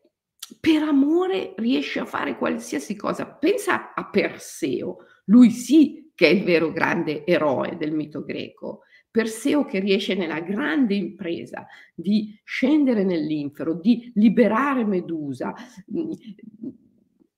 per 0.60 0.82
amore 0.82 1.54
riesce 1.56 2.00
a 2.00 2.04
fare 2.04 2.36
qualsiasi 2.36 2.96
cosa. 2.96 3.26
Pensa 3.26 3.94
a 3.94 4.08
Perseo, 4.08 4.98
lui 5.26 5.50
sì 5.50 6.10
che 6.14 6.28
è 6.28 6.30
il 6.30 6.44
vero 6.44 6.72
grande 6.72 7.26
eroe 7.26 7.76
del 7.76 7.92
mito 7.92 8.24
greco. 8.24 8.82
Perseo 9.10 9.64
che 9.64 9.78
riesce 9.78 10.14
nella 10.14 10.40
grande 10.40 10.94
impresa 10.94 11.66
di 11.94 12.38
scendere 12.42 13.04
nell'infero, 13.04 13.74
di 13.74 14.10
liberare 14.14 14.84
Medusa 14.84 15.54
mm, 15.92 16.10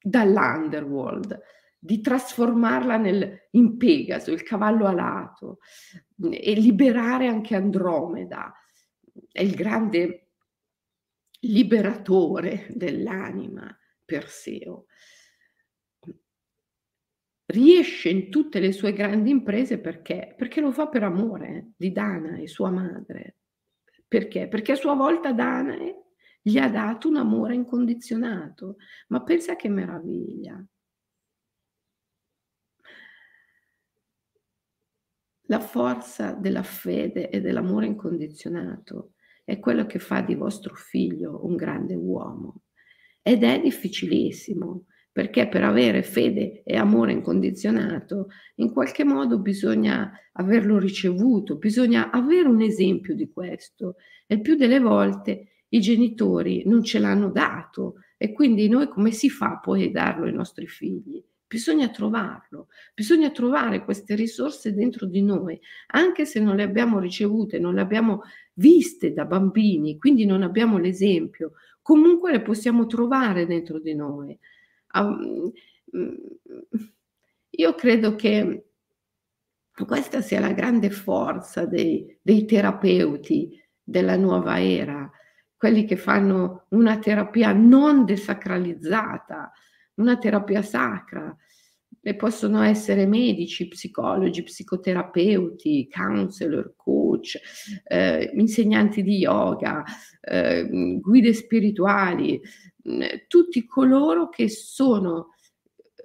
dall'underworld, 0.00 1.40
di 1.78 2.00
trasformarla 2.00 2.96
nel, 2.96 3.48
in 3.52 3.76
Pegaso, 3.76 4.32
il 4.32 4.42
cavallo 4.42 4.86
alato, 4.86 5.58
e 6.30 6.54
liberare 6.54 7.26
anche 7.26 7.54
Andromeda. 7.54 8.52
È 9.30 9.42
il 9.42 9.54
grande 9.54 10.27
liberatore 11.40 12.66
dell'anima, 12.70 13.76
Perseo. 14.04 14.86
Riesce 17.46 18.10
in 18.10 18.30
tutte 18.30 18.60
le 18.60 18.72
sue 18.72 18.92
grandi 18.92 19.30
imprese 19.30 19.78
perché? 19.78 20.34
Perché 20.36 20.60
lo 20.60 20.70
fa 20.70 20.88
per 20.88 21.02
amore 21.02 21.70
di 21.76 21.92
Danae, 21.92 22.46
sua 22.46 22.70
madre. 22.70 23.38
Perché? 24.06 24.48
Perché 24.48 24.72
a 24.72 24.76
sua 24.76 24.94
volta 24.94 25.32
Danae 25.32 26.08
gli 26.42 26.58
ha 26.58 26.68
dato 26.68 27.08
un 27.08 27.16
amore 27.16 27.54
incondizionato. 27.54 28.76
Ma 29.08 29.22
pensa 29.22 29.56
che 29.56 29.68
meraviglia. 29.68 30.62
La 35.50 35.60
forza 35.60 36.32
della 36.32 36.62
fede 36.62 37.30
e 37.30 37.40
dell'amore 37.40 37.86
incondizionato 37.86 39.14
è 39.48 39.58
quello 39.60 39.86
che 39.86 39.98
fa 39.98 40.20
di 40.20 40.34
vostro 40.34 40.74
figlio 40.74 41.46
un 41.46 41.56
grande 41.56 41.94
uomo. 41.94 42.64
Ed 43.22 43.42
è 43.44 43.58
difficilissimo, 43.58 44.84
perché 45.10 45.48
per 45.48 45.64
avere 45.64 46.02
fede 46.02 46.62
e 46.62 46.76
amore 46.76 47.12
incondizionato, 47.12 48.28
in 48.56 48.70
qualche 48.70 49.04
modo 49.04 49.38
bisogna 49.38 50.12
averlo 50.32 50.78
ricevuto, 50.78 51.56
bisogna 51.56 52.10
avere 52.10 52.46
un 52.46 52.60
esempio 52.60 53.14
di 53.14 53.30
questo. 53.30 53.94
E 54.26 54.38
più 54.38 54.54
delle 54.54 54.80
volte 54.80 55.62
i 55.68 55.80
genitori 55.80 56.64
non 56.66 56.82
ce 56.82 56.98
l'hanno 56.98 57.30
dato 57.30 58.02
E 58.18 58.32
quindi 58.32 58.68
noi 58.68 58.88
come 58.88 59.12
si 59.12 59.30
fa 59.30 59.60
poi 59.62 59.84
a 59.84 59.90
darlo 59.90 60.26
ai 60.26 60.32
nostri 60.34 60.66
figli? 60.66 61.24
Bisogna 61.48 61.88
trovarlo, 61.88 62.68
bisogna 62.94 63.30
trovare 63.30 63.82
queste 63.82 64.14
risorse 64.14 64.74
dentro 64.74 65.06
di 65.06 65.22
noi, 65.22 65.58
anche 65.86 66.26
se 66.26 66.40
non 66.40 66.56
le 66.56 66.62
abbiamo 66.62 66.98
ricevute, 66.98 67.58
non 67.58 67.72
le 67.72 67.80
abbiamo 67.80 68.20
viste 68.52 69.14
da 69.14 69.24
bambini, 69.24 69.96
quindi 69.96 70.26
non 70.26 70.42
abbiamo 70.42 70.76
l'esempio, 70.76 71.52
comunque 71.80 72.32
le 72.32 72.42
possiamo 72.42 72.84
trovare 72.84 73.46
dentro 73.46 73.80
di 73.80 73.94
noi. 73.94 74.38
Io 77.50 77.74
credo 77.74 78.14
che 78.14 78.66
questa 79.86 80.20
sia 80.20 80.40
la 80.40 80.52
grande 80.52 80.90
forza 80.90 81.64
dei, 81.64 82.18
dei 82.20 82.44
terapeuti 82.44 83.58
della 83.82 84.16
nuova 84.16 84.62
era, 84.62 85.10
quelli 85.56 85.86
che 85.86 85.96
fanno 85.96 86.66
una 86.70 86.98
terapia 86.98 87.52
non 87.52 88.04
desacralizzata, 88.04 89.50
una 89.98 90.18
terapia 90.18 90.62
sacra. 90.62 91.36
E 92.00 92.14
possono 92.14 92.62
essere 92.62 93.06
medici, 93.06 93.68
psicologi, 93.68 94.42
psicoterapeuti, 94.42 95.88
counselor, 95.90 96.74
coach, 96.76 97.38
eh, 97.84 98.30
insegnanti 98.34 99.02
di 99.02 99.18
yoga, 99.18 99.84
eh, 100.20 100.68
guide 101.00 101.34
spirituali, 101.34 102.40
mh, 102.84 103.04
tutti 103.26 103.66
coloro 103.66 104.28
che 104.28 104.48
sono 104.48 105.34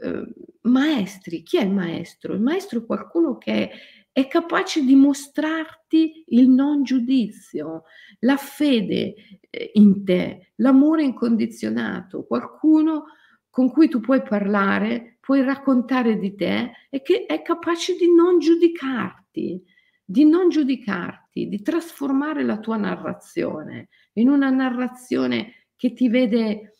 eh, 0.01 0.25
maestri. 0.63 1.43
Chi 1.43 1.57
è 1.57 1.63
il 1.63 1.71
maestro? 1.71 2.33
Il 2.33 2.41
maestro 2.41 2.79
è 2.79 2.85
qualcuno 2.85 3.37
che 3.37 3.69
è 4.11 4.27
capace 4.27 4.83
di 4.83 4.95
mostrarti 4.95 6.25
il 6.27 6.49
non 6.49 6.83
giudizio, 6.83 7.83
la 8.19 8.37
fede 8.37 9.15
eh, 9.49 9.71
in 9.73 10.03
te, 10.03 10.51
l'amore 10.55 11.03
incondizionato, 11.03 12.25
qualcuno 12.25 13.05
con 13.53 13.69
cui 13.69 13.87
tu 13.87 13.99
puoi 13.99 14.23
parlare, 14.23 15.17
puoi 15.19 15.43
raccontare 15.43 16.17
di 16.17 16.33
te 16.33 16.71
e 16.89 17.03
che 17.03 17.27
è 17.27 17.43
capace 17.43 17.95
di 17.95 18.11
non 18.11 18.39
giudicarti, 18.39 19.63
di 20.03 20.25
non 20.25 20.49
giudicarti, 20.49 21.47
di 21.47 21.61
trasformare 21.61 22.43
la 22.43 22.57
tua 22.57 22.77
narrazione 22.77 23.89
in 24.13 24.29
una 24.29 24.49
narrazione 24.49 25.67
che 25.75 25.93
ti 25.93 26.09
vede 26.09 26.77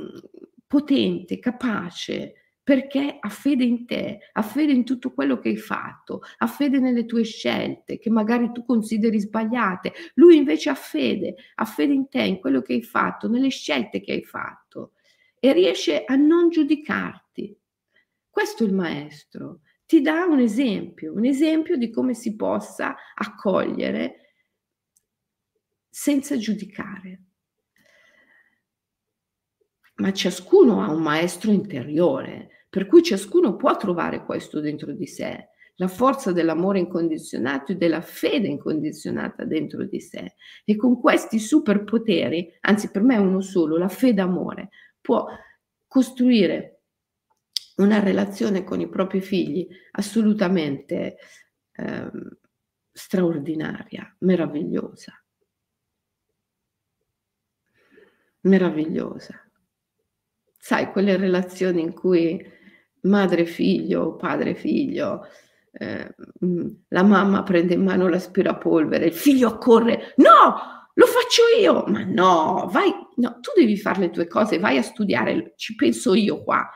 mm, 0.00 0.18
potente, 0.68 1.40
capace, 1.40 2.34
perché 2.62 3.16
ha 3.18 3.28
fede 3.28 3.64
in 3.64 3.84
te, 3.84 4.20
ha 4.30 4.42
fede 4.42 4.70
in 4.70 4.84
tutto 4.84 5.12
quello 5.12 5.40
che 5.40 5.48
hai 5.48 5.56
fatto, 5.56 6.20
ha 6.38 6.46
fede 6.46 6.78
nelle 6.78 7.04
tue 7.04 7.24
scelte 7.24 7.98
che 7.98 8.10
magari 8.10 8.52
tu 8.52 8.64
consideri 8.64 9.18
sbagliate. 9.18 9.92
Lui 10.14 10.36
invece 10.36 10.70
ha 10.70 10.76
fede, 10.76 11.34
ha 11.56 11.64
fede 11.64 11.94
in 11.94 12.08
te, 12.08 12.22
in 12.22 12.38
quello 12.38 12.62
che 12.62 12.74
hai 12.74 12.82
fatto, 12.84 13.28
nelle 13.28 13.48
scelte 13.48 14.00
che 14.00 14.12
hai 14.12 14.22
fatto 14.22 14.92
e 15.44 15.52
riesce 15.52 16.04
a 16.04 16.14
non 16.14 16.50
giudicarti. 16.50 17.58
Questo 18.30 18.62
è 18.62 18.66
il 18.68 18.72
maestro. 18.72 19.62
Ti 19.84 20.00
dà 20.00 20.24
un 20.24 20.38
esempio, 20.38 21.12
un 21.12 21.24
esempio 21.24 21.76
di 21.76 21.90
come 21.90 22.14
si 22.14 22.36
possa 22.36 22.94
accogliere 23.12 24.36
senza 25.90 26.36
giudicare. 26.36 27.22
Ma 29.96 30.12
ciascuno 30.12 30.80
ha 30.80 30.92
un 30.92 31.02
maestro 31.02 31.50
interiore, 31.50 32.66
per 32.70 32.86
cui 32.86 33.02
ciascuno 33.02 33.56
può 33.56 33.76
trovare 33.76 34.24
questo 34.24 34.60
dentro 34.60 34.92
di 34.92 35.08
sé 35.08 35.48
la 35.76 35.88
forza 35.88 36.30
dell'amore 36.30 36.78
incondizionato 36.78 37.72
e 37.72 37.76
della 37.76 38.02
fede 38.02 38.46
incondizionata 38.46 39.44
dentro 39.44 39.84
di 39.84 40.00
sé. 40.00 40.36
E 40.64 40.76
con 40.76 41.00
questi 41.00 41.40
superpoteri, 41.40 42.58
anzi 42.60 42.92
per 42.92 43.02
me 43.02 43.16
è 43.16 43.18
uno 43.18 43.40
solo, 43.40 43.76
la 43.76 43.88
fede 43.88 44.20
amore, 44.20 44.68
può 45.02 45.26
costruire 45.86 46.80
una 47.76 48.00
relazione 48.00 48.64
con 48.64 48.80
i 48.80 48.88
propri 48.88 49.20
figli 49.20 49.68
assolutamente 49.92 51.18
eh, 51.72 52.10
straordinaria, 52.92 54.14
meravigliosa. 54.20 55.12
Meravigliosa. 58.42 59.38
Sai, 60.56 60.90
quelle 60.90 61.16
relazioni 61.16 61.82
in 61.82 61.92
cui 61.92 62.44
madre-figlio, 63.02 64.16
padre-figlio, 64.16 65.26
eh, 65.72 66.14
la 66.88 67.02
mamma 67.02 67.42
prende 67.42 67.74
in 67.74 67.82
mano 67.82 68.08
l'aspirapolvere, 68.08 69.06
il 69.06 69.12
figlio 69.12 69.58
corre, 69.58 70.14
no, 70.16 70.81
lo 70.94 71.06
faccio 71.06 71.42
io, 71.58 71.84
ma 71.86 72.04
no, 72.04 72.68
vai, 72.70 72.92
no, 73.16 73.38
tu 73.40 73.50
devi 73.56 73.78
fare 73.78 74.00
le 74.00 74.10
tue 74.10 74.26
cose, 74.26 74.58
vai 74.58 74.76
a 74.76 74.82
studiare, 74.82 75.54
ci 75.56 75.74
penso 75.74 76.14
io 76.14 76.42
qua. 76.42 76.68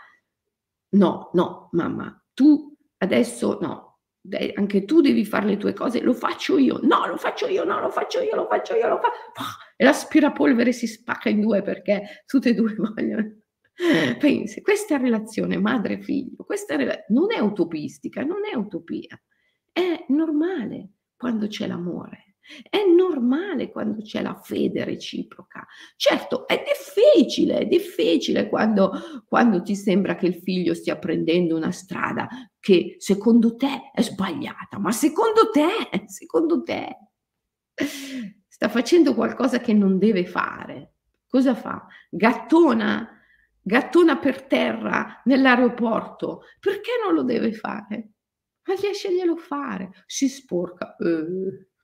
No, 0.91 1.31
no, 1.35 1.69
mamma, 1.73 2.25
tu 2.33 2.75
adesso 2.99 3.59
no, 3.61 3.99
anche 4.55 4.85
tu 4.85 5.01
devi 5.01 5.25
fare 5.25 5.47
le 5.47 5.57
tue 5.57 5.73
cose, 5.75 6.01
lo 6.01 6.15
faccio 6.15 6.59
io, 6.59 6.79
no, 6.83 7.07
lo 7.07 7.17
faccio 7.17 7.47
io, 7.47 7.65
no, 7.65 7.81
lo 7.81 7.91
faccio 7.91 8.21
io, 8.21 8.35
lo 8.35 8.47
faccio 8.47 8.75
io, 8.75 8.89
lo 8.89 8.97
faccio. 8.99 9.59
E 9.77 9.85
l'aspirapolvere 9.85 10.73
si 10.73 10.87
spacca 10.87 11.29
in 11.29 11.41
due 11.41 11.63
perché 11.63 12.25
tutte 12.27 12.51
e 12.51 12.55
due 12.55 12.75
vogliono. 12.79 13.41
Pensi, 14.19 14.63
questa 14.63 14.97
relazione 14.97 15.59
madre-figlio, 15.59 16.45
questa 16.45 16.77
rela- 16.77 17.05
non 17.09 17.31
è 17.35 17.39
utopistica, 17.41 18.23
non 18.23 18.47
è 18.51 18.57
utopia, 18.57 19.21
è 19.71 20.07
normale 20.09 20.93
quando 21.15 21.47
c'è 21.47 21.67
l'amore. 21.67 22.26
È 22.69 22.79
normale 22.85 23.71
quando 23.71 24.03
c'è 24.03 24.23
la 24.23 24.35
fede 24.35 24.85
reciproca. 24.85 25.67
Certo, 25.97 26.47
è 26.47 26.63
difficile, 26.65 27.59
è 27.59 27.67
difficile 27.67 28.49
quando, 28.49 28.93
quando 29.27 29.63
ti 29.63 29.75
sembra 29.75 30.15
che 30.15 30.27
il 30.27 30.37
figlio 30.37 30.75
stia 30.75 30.97
prendendo 30.97 31.57
una 31.57 31.73
strada 31.73 32.29
che 32.61 32.97
secondo 32.99 33.57
te 33.57 33.91
è 33.93 34.01
sbagliata, 34.01 34.79
ma 34.79 34.93
secondo 34.93 35.51
te, 35.51 36.07
secondo 36.07 36.63
te, 36.63 36.97
sta 38.47 38.69
facendo 38.69 39.15
qualcosa 39.15 39.59
che 39.59 39.73
non 39.73 39.99
deve 39.99 40.25
fare. 40.25 40.93
Cosa 41.27 41.55
fa? 41.55 41.87
Gattona, 42.09 43.11
gattona 43.61 44.19
per 44.19 44.45
terra 44.45 45.21
nell'aeroporto. 45.25 46.43
Perché 46.61 46.93
non 47.05 47.13
lo 47.13 47.25
deve 47.25 47.53
fare? 47.53 48.13
Ma 48.65 48.75
lasciaglielo 48.81 49.37
fare. 49.37 49.91
Si 50.07 50.29
sporca. 50.29 50.95
Uh 50.99 51.75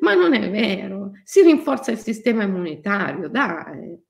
ma 0.00 0.14
non 0.14 0.34
è 0.34 0.50
vero, 0.50 1.12
si 1.24 1.42
rinforza 1.42 1.90
il 1.90 1.98
sistema 1.98 2.42
immunitario, 2.44 3.28
dai. 3.28 4.00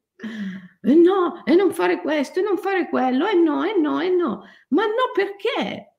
E 0.84 0.94
no, 0.94 1.44
e 1.44 1.54
non 1.54 1.72
fare 1.72 2.00
questo, 2.00 2.40
e 2.40 2.42
non 2.42 2.56
fare 2.56 2.88
quello, 2.88 3.26
e 3.26 3.34
no, 3.34 3.64
e 3.64 3.78
no, 3.78 4.00
e 4.00 4.08
no. 4.08 4.42
Ma 4.68 4.84
no 4.86 5.10
perché? 5.12 5.96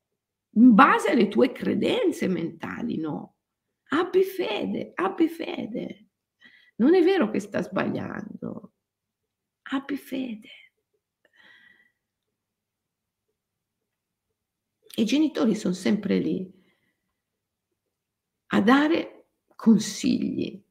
In 0.56 0.74
base 0.74 1.10
alle 1.10 1.28
tue 1.28 1.52
credenze 1.52 2.28
mentali, 2.28 2.98
no. 2.98 3.36
Abbi 3.90 4.24
fede, 4.24 4.92
abbi 4.96 5.28
fede. 5.28 6.08
Non 6.76 6.96
è 6.96 7.04
vero 7.04 7.30
che 7.30 7.40
sta 7.40 7.62
sbagliando. 7.62 8.74
Abbi 9.72 9.98
fede. 9.98 10.50
I 14.96 15.06
genitori 15.06 15.56
sono 15.56 15.74
sempre 15.74 16.18
lì 16.20 16.62
a 18.54 18.62
dare 18.62 19.03
consigli 19.64 20.62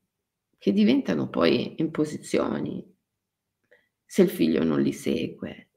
che 0.59 0.71
diventano 0.71 1.31
poi 1.31 1.81
imposizioni 1.81 2.87
se 4.05 4.21
il 4.21 4.29
figlio 4.29 4.65
non 4.65 4.83
li 4.83 4.93
segue. 4.93 5.71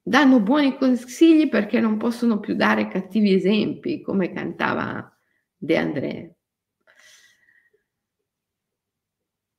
Danno 0.00 0.38
buoni 0.38 0.78
consigli 0.78 1.48
perché 1.48 1.80
non 1.80 1.96
possono 1.96 2.38
più 2.38 2.54
dare 2.54 2.86
cattivi 2.86 3.32
esempi, 3.32 4.02
come 4.02 4.32
cantava 4.32 5.18
De 5.56 5.76
André. 5.76 6.36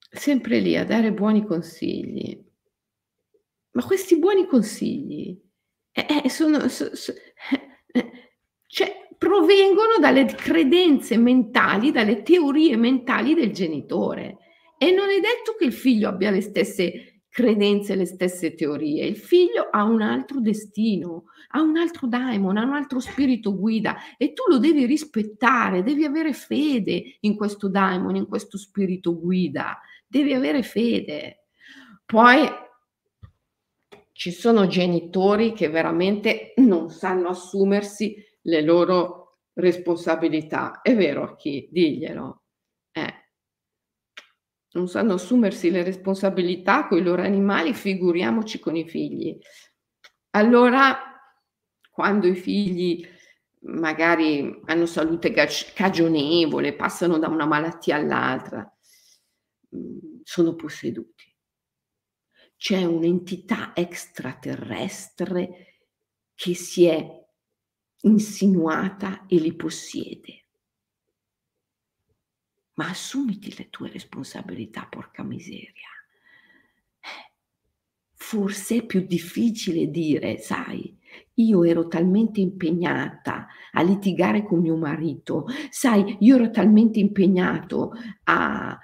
Sempre 0.10 0.60
lì 0.60 0.78
a 0.78 0.86
dare 0.86 1.12
buoni 1.12 1.46
consigli. 1.46 2.42
Ma 3.72 3.84
questi 3.84 4.18
buoni 4.18 4.48
consigli 4.48 5.38
eh, 5.92 6.22
eh 6.24 6.30
sono, 6.30 6.70
so, 6.70 6.96
so, 6.96 7.14
eh, 7.92 8.32
cioè, 8.66 9.08
provengono 9.20 9.98
dalle 10.00 10.26
credenze 10.26 11.18
mentali, 11.18 11.92
dalle 11.92 12.24
teorie 12.24 12.78
mentali 12.78 13.36
del 13.36 13.52
genitore. 13.52 14.38
E 14.78 14.92
non 14.92 15.10
è 15.10 15.20
detto 15.20 15.56
che 15.60 15.66
il 15.66 15.74
figlio 15.74 16.08
abbia 16.08 16.32
le 16.32 16.40
stesse 16.40 17.24
credenze, 17.28 17.96
le 17.96 18.06
stesse 18.06 18.56
teorie. 18.56 19.06
Il 19.06 19.18
figlio 19.18 19.68
ha 19.70 19.84
un 19.84 20.02
altro 20.02 20.40
destino, 20.40 21.26
ha 21.50 21.62
un 21.62 21.76
altro 21.76 22.08
daimon, 22.08 22.56
ha 22.56 22.64
un 22.64 22.74
altro 22.74 23.02
spirito 23.02 23.58
guida 23.58 23.98
e 24.18 24.32
tu 24.32 24.44
lo 24.48 24.58
devi 24.58 24.86
rispettare, 24.86 25.84
devi 25.84 26.06
avere 26.06 26.32
fede 26.32 27.18
in 27.20 27.36
questo 27.36 27.68
daimon, 27.68 28.16
in 28.16 28.26
questo 28.26 28.58
spirito 28.58 29.20
guida, 29.20 29.82
devi 30.08 30.34
avere 30.34 30.64
fede. 30.64 31.44
Poi 32.06 32.48
ci 34.14 34.32
sono 34.32 34.68
genitori 34.68 35.52
che 35.52 35.68
veramente 35.68 36.54
non 36.58 36.90
sanno 36.90 37.28
assumersi 37.30 38.16
le 38.42 38.62
loro 38.62 39.40
responsabilità. 39.54 40.82
È 40.82 40.96
vero 40.96 41.24
a 41.24 41.36
chi? 41.36 41.68
Diglielo. 41.72 42.44
Eh. 42.92 43.14
non 44.72 44.88
sanno 44.88 45.14
assumersi 45.14 45.70
le 45.70 45.84
responsabilità 45.84 46.88
con 46.88 46.98
i 46.98 47.02
loro 47.02 47.22
animali, 47.22 47.74
figuriamoci 47.74 48.60
con 48.60 48.76
i 48.76 48.88
figli. 48.88 49.38
Allora, 50.32 50.98
quando 51.90 52.28
i 52.28 52.36
figli 52.36 53.06
magari 53.62 54.62
hanno 54.66 54.86
salute 54.86 55.32
cagionevole, 55.32 56.76
passano 56.76 57.18
da 57.18 57.28
una 57.28 57.46
malattia 57.46 57.96
all'altra, 57.96 58.78
mm, 59.76 60.22
sono 60.24 60.56
posseduti. 60.56 61.26
C'è 62.56 62.84
un'entità 62.84 63.72
extraterrestre 63.76 65.82
che 66.36 66.56
si 66.56 66.86
è 66.86 67.19
insinuata 68.02 69.26
e 69.28 69.38
li 69.38 69.54
possiede. 69.54 70.46
Ma 72.76 72.90
assumiti 72.90 73.54
le 73.58 73.70
tue 73.70 73.90
responsabilità, 73.90 74.86
porca 74.90 75.24
miseria. 75.24 75.90
Forse 78.14 78.78
è 78.78 78.86
più 78.86 79.06
difficile 79.06 79.90
dire, 79.90 80.38
sai, 80.38 80.98
io 81.36 81.64
ero 81.64 81.88
talmente 81.88 82.40
impegnata 82.40 83.48
a 83.72 83.82
litigare 83.82 84.44
con 84.44 84.60
mio 84.60 84.78
marito, 84.78 85.46
sai, 85.70 86.18
io 86.20 86.36
ero 86.36 86.52
talmente 86.52 87.00
impegnato 87.00 87.92
a, 88.24 88.78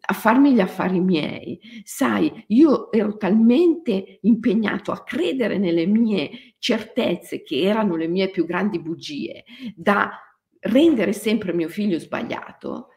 a 0.00 0.12
farmi 0.12 0.52
gli 0.52 0.60
affari 0.60 1.00
miei, 1.00 1.60
sai, 1.84 2.44
io 2.48 2.90
ero 2.90 3.16
talmente 3.16 4.18
impegnato 4.22 4.92
a 4.92 5.02
credere 5.02 5.58
nelle 5.58 5.86
mie 5.86 6.54
certezze, 6.58 7.42
che 7.42 7.62
erano 7.62 7.96
le 7.96 8.08
mie 8.08 8.30
più 8.30 8.44
grandi 8.44 8.80
bugie, 8.80 9.44
da 9.74 10.10
rendere 10.60 11.12
sempre 11.12 11.52
mio 11.52 11.68
figlio 11.68 11.98
sbagliato, 11.98 12.88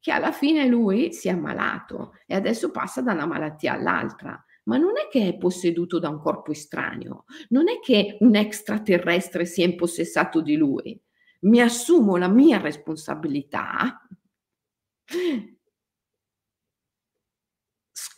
che 0.00 0.12
alla 0.12 0.32
fine 0.32 0.66
lui 0.66 1.12
si 1.12 1.28
è 1.28 1.32
ammalato 1.32 2.12
e 2.26 2.34
adesso 2.34 2.70
passa 2.70 3.02
da 3.02 3.12
una 3.12 3.26
malattia 3.26 3.72
all'altra 3.72 4.40
ma 4.66 4.76
non 4.76 4.92
è 4.96 5.08
che 5.10 5.28
è 5.28 5.36
posseduto 5.36 5.98
da 5.98 6.08
un 6.08 6.20
corpo 6.20 6.50
estraneo, 6.50 7.24
non 7.50 7.68
è 7.68 7.78
che 7.80 8.16
un 8.20 8.34
extraterrestre 8.34 9.46
si 9.46 9.62
è 9.62 9.64
impossessato 9.64 10.40
di 10.40 10.56
lui. 10.56 11.00
Mi 11.40 11.60
assumo 11.60 12.16
la 12.16 12.28
mia 12.28 12.58
responsabilità, 12.58 14.00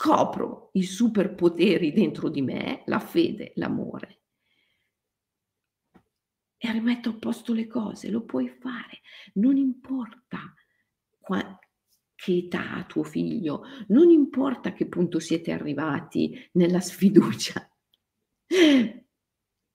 scopro 0.01 0.71
i 0.75 0.85
superpoteri 0.85 1.93
dentro 1.93 2.29
di 2.29 2.41
me, 2.41 2.85
la 2.87 3.01
fede, 3.01 3.51
l'amore, 3.57 4.23
e 6.57 6.73
rimetto 6.73 7.11
a 7.11 7.15
posto 7.15 7.53
le 7.53 7.67
cose, 7.67 8.09
lo 8.09 8.25
puoi 8.25 8.49
fare, 8.49 9.01
non 9.35 9.57
importa 9.57 10.55
che 12.15 12.37
età 12.37 12.75
ha 12.75 12.85
tuo 12.85 13.03
figlio, 13.03 13.65
non 13.89 14.09
importa 14.09 14.69
a 14.69 14.73
che 14.73 14.87
punto 14.87 15.19
siete 15.19 15.51
arrivati 15.51 16.49
nella 16.53 16.81
sfiducia, 16.81 17.69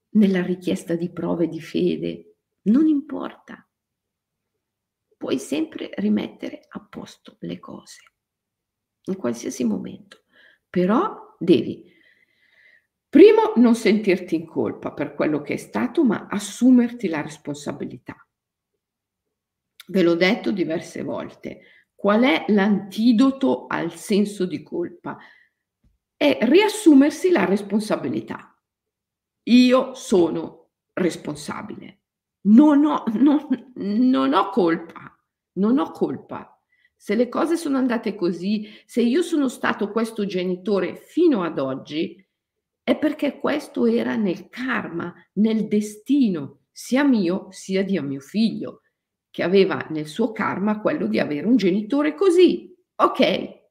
nella 0.09 0.41
richiesta 0.41 0.95
di 0.95 1.11
prove 1.11 1.47
di 1.47 1.61
fede, 1.61 2.37
non 2.63 2.87
importa. 2.87 3.69
Puoi 5.17 5.37
sempre 5.37 5.91
rimettere 5.95 6.65
a 6.69 6.79
posto 6.81 7.37
le 7.41 7.59
cose, 7.59 8.12
in 9.05 9.15
qualsiasi 9.15 9.63
momento. 9.63 10.23
Però 10.69 11.35
devi, 11.37 11.91
primo, 13.09 13.53
non 13.57 13.75
sentirti 13.75 14.35
in 14.35 14.45
colpa 14.45 14.91
per 14.91 15.13
quello 15.13 15.41
che 15.41 15.53
è 15.53 15.57
stato, 15.57 16.03
ma 16.03 16.27
assumerti 16.29 17.07
la 17.07 17.21
responsabilità. 17.21 18.27
Ve 19.87 20.01
l'ho 20.01 20.15
detto 20.15 20.51
diverse 20.51 21.03
volte, 21.03 21.61
Qual 22.03 22.21
è 22.23 22.43
l'antidoto 22.49 23.65
al 23.65 23.95
senso 23.95 24.45
di 24.45 24.61
colpa? 24.61 25.17
È 26.17 26.37
riassumersi 26.41 27.31
la 27.31 27.45
responsabilità. 27.45 28.61
Io 29.43 29.93
sono 29.93 30.71
responsabile. 30.91 32.01
Non 32.47 32.83
ho, 32.83 33.05
non, 33.13 33.71
non 33.75 34.33
ho 34.33 34.49
colpa. 34.49 35.17
Non 35.53 35.79
ho 35.79 35.91
colpa. 35.91 36.52
Se 37.03 37.15
le 37.15 37.27
cose 37.27 37.57
sono 37.57 37.75
andate 37.75 38.15
così, 38.15 38.65
se 38.85 39.01
io 39.01 39.21
sono 39.23 39.49
stato 39.49 39.91
questo 39.91 40.25
genitore 40.25 40.95
fino 40.95 41.43
ad 41.43 41.59
oggi, 41.59 42.25
è 42.81 42.97
perché 42.97 43.39
questo 43.39 43.85
era 43.85 44.15
nel 44.15 44.47
karma, 44.47 45.13
nel 45.33 45.67
destino, 45.67 46.61
sia 46.71 47.03
mio 47.03 47.51
sia 47.51 47.83
di 47.83 47.99
mio 47.99 48.21
figlio 48.21 48.83
che 49.29 49.43
aveva 49.43 49.85
nel 49.89 50.07
suo 50.07 50.31
karma 50.31 50.79
quello 50.79 51.07
di 51.07 51.19
avere 51.19 51.45
un 51.45 51.57
genitore 51.57 52.15
così. 52.15 52.73
Ok. 52.95 53.63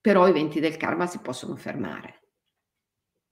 Però 0.00 0.28
i 0.28 0.32
venti 0.32 0.60
del 0.60 0.76
karma 0.76 1.08
si 1.08 1.18
possono 1.18 1.56
fermare. 1.56 2.28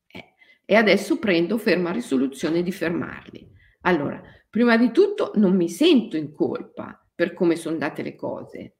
Eh. 0.08 0.34
E 0.64 0.74
adesso 0.74 1.20
prendo 1.20 1.58
ferma 1.58 1.92
risoluzione 1.92 2.64
di 2.64 2.72
fermarli. 2.72 3.48
Allora, 3.82 4.20
prima 4.48 4.76
di 4.76 4.90
tutto 4.90 5.30
non 5.36 5.54
mi 5.54 5.68
sento 5.68 6.16
in 6.16 6.32
colpa 6.32 7.04
per 7.20 7.34
come 7.34 7.54
sono 7.54 7.74
andate 7.74 8.00
le 8.00 8.14
cose, 8.14 8.76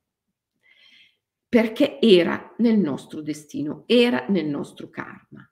perché 1.46 2.00
era 2.00 2.55
nel 2.57 2.79
nostro 2.79 3.20
destino, 3.20 3.83
era 3.85 4.24
nel 4.29 4.46
nostro 4.46 4.88
karma. 4.88 5.46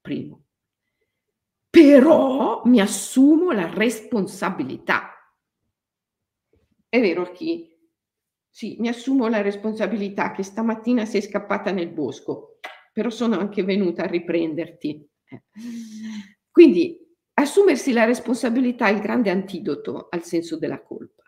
Primo. 0.00 0.44
Però 1.68 2.62
mi 2.64 2.80
assumo 2.80 3.52
la 3.52 3.68
responsabilità 3.70 5.10
è 6.88 7.00
vero 7.00 7.30
chi? 7.32 7.76
Sì, 8.48 8.76
mi 8.78 8.88
assumo 8.88 9.26
la 9.26 9.42
responsabilità 9.42 10.30
che 10.30 10.44
stamattina 10.44 11.04
sei 11.04 11.20
scappata 11.20 11.72
nel 11.72 11.88
bosco, 11.88 12.60
però 12.90 13.10
sono 13.10 13.36
anche 13.36 13.64
venuta 13.64 14.04
a 14.04 14.06
riprenderti. 14.06 15.06
Eh. 15.24 15.42
Quindi 16.50 16.96
assumersi 17.34 17.92
la 17.92 18.04
responsabilità 18.04 18.86
è 18.86 18.92
il 18.92 19.00
grande 19.00 19.28
antidoto 19.28 20.06
al 20.08 20.22
senso 20.22 20.56
della 20.56 20.80
colpa. 20.80 21.23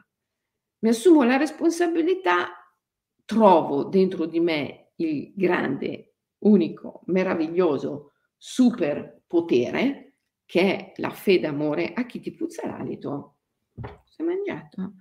Mi 0.79 0.89
assumo 0.89 1.23
la 1.25 1.37
responsabilità, 1.37 2.49
trovo 3.25 3.85
dentro 3.85 4.27
di 4.27 4.41
me 4.41 4.93
il 4.97 5.33
grande, 5.35 6.15
unico, 6.39 7.03
meraviglioso 7.07 8.12
superpotere 8.37 10.07
che 10.45 10.61
è 10.61 10.93
la 10.97 11.11
fede 11.11 11.49
amore 11.49 11.93
a 11.93 12.07
chi 12.07 12.21
ti 12.21 12.33
puzza 12.33 12.67
l'alito. 12.67 13.39
Si 14.05 14.23
è 14.23 14.23
mangiato? 14.23 14.95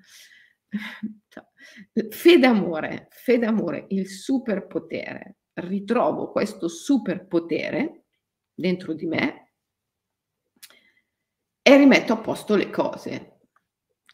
Fede 2.10 2.46
amore, 2.46 3.08
fede 3.12 3.46
amore, 3.46 3.86
il 3.90 4.08
superpotere. 4.08 5.38
Ritrovo 5.54 6.32
questo 6.32 6.68
superpotere 6.68 8.06
dentro 8.54 8.94
di 8.94 9.06
me 9.06 9.54
e 11.62 11.78
rimetto 11.78 12.14
a 12.14 12.18
posto 12.18 12.56
le 12.56 12.70
cose. 12.70 13.35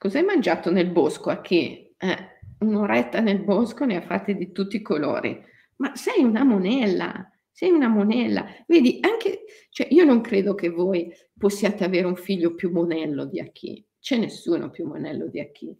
Cosa 0.01 0.17
hai 0.17 0.25
mangiato 0.25 0.71
nel 0.71 0.89
bosco? 0.89 1.29
A 1.29 1.41
chi? 1.41 1.93
Eh, 1.95 2.17
un'oretta 2.61 3.19
nel 3.19 3.43
bosco 3.43 3.85
ne 3.85 3.97
ha 3.97 4.01
fatte 4.01 4.33
di 4.33 4.51
tutti 4.51 4.77
i 4.77 4.81
colori. 4.81 5.39
Ma 5.75 5.95
sei 5.95 6.23
una 6.23 6.43
monella, 6.43 7.31
sei 7.51 7.69
una 7.69 7.87
monella. 7.87 8.47
Vedi, 8.65 8.97
anche, 8.99 9.43
cioè 9.69 9.85
io 9.91 10.03
non 10.03 10.21
credo 10.21 10.55
che 10.55 10.69
voi 10.69 11.13
possiate 11.37 11.83
avere 11.83 12.07
un 12.07 12.15
figlio 12.15 12.55
più 12.55 12.71
monello 12.71 13.25
di 13.25 13.39
Aki. 13.41 13.85
C'è 13.99 14.17
nessuno 14.17 14.71
più 14.71 14.87
monello 14.87 15.27
di 15.27 15.39
Aki. 15.39 15.77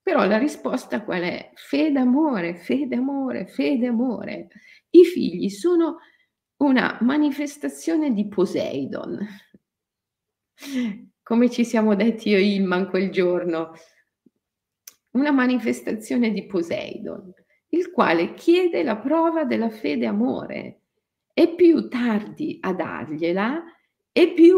Però 0.00 0.24
la 0.24 0.38
risposta 0.38 1.02
qual 1.02 1.22
è? 1.22 1.50
Fede 1.54 1.98
amore, 1.98 2.54
fede 2.54 2.94
amore, 2.94 3.48
fede 3.48 3.88
amore. 3.88 4.46
I 4.90 5.04
figli 5.04 5.48
sono 5.48 5.96
una 6.58 6.96
manifestazione 7.00 8.12
di 8.12 8.28
Poseidon. 8.28 9.26
Come 11.28 11.50
ci 11.50 11.62
siamo 11.66 11.94
detti 11.94 12.30
io 12.30 12.38
e 12.38 12.54
Ilman 12.54 12.88
quel 12.88 13.10
giorno, 13.10 13.72
una 15.10 15.30
manifestazione 15.30 16.30
di 16.30 16.46
Poseidon, 16.46 17.30
il 17.68 17.90
quale 17.90 18.32
chiede 18.32 18.82
la 18.82 18.96
prova 18.96 19.44
della 19.44 19.68
fede 19.68 20.06
amore 20.06 20.84
e 21.34 21.54
più 21.54 21.86
tardi 21.88 22.56
a 22.62 22.72
dargliela 22.72 23.62
e 24.10 24.32
più 24.32 24.56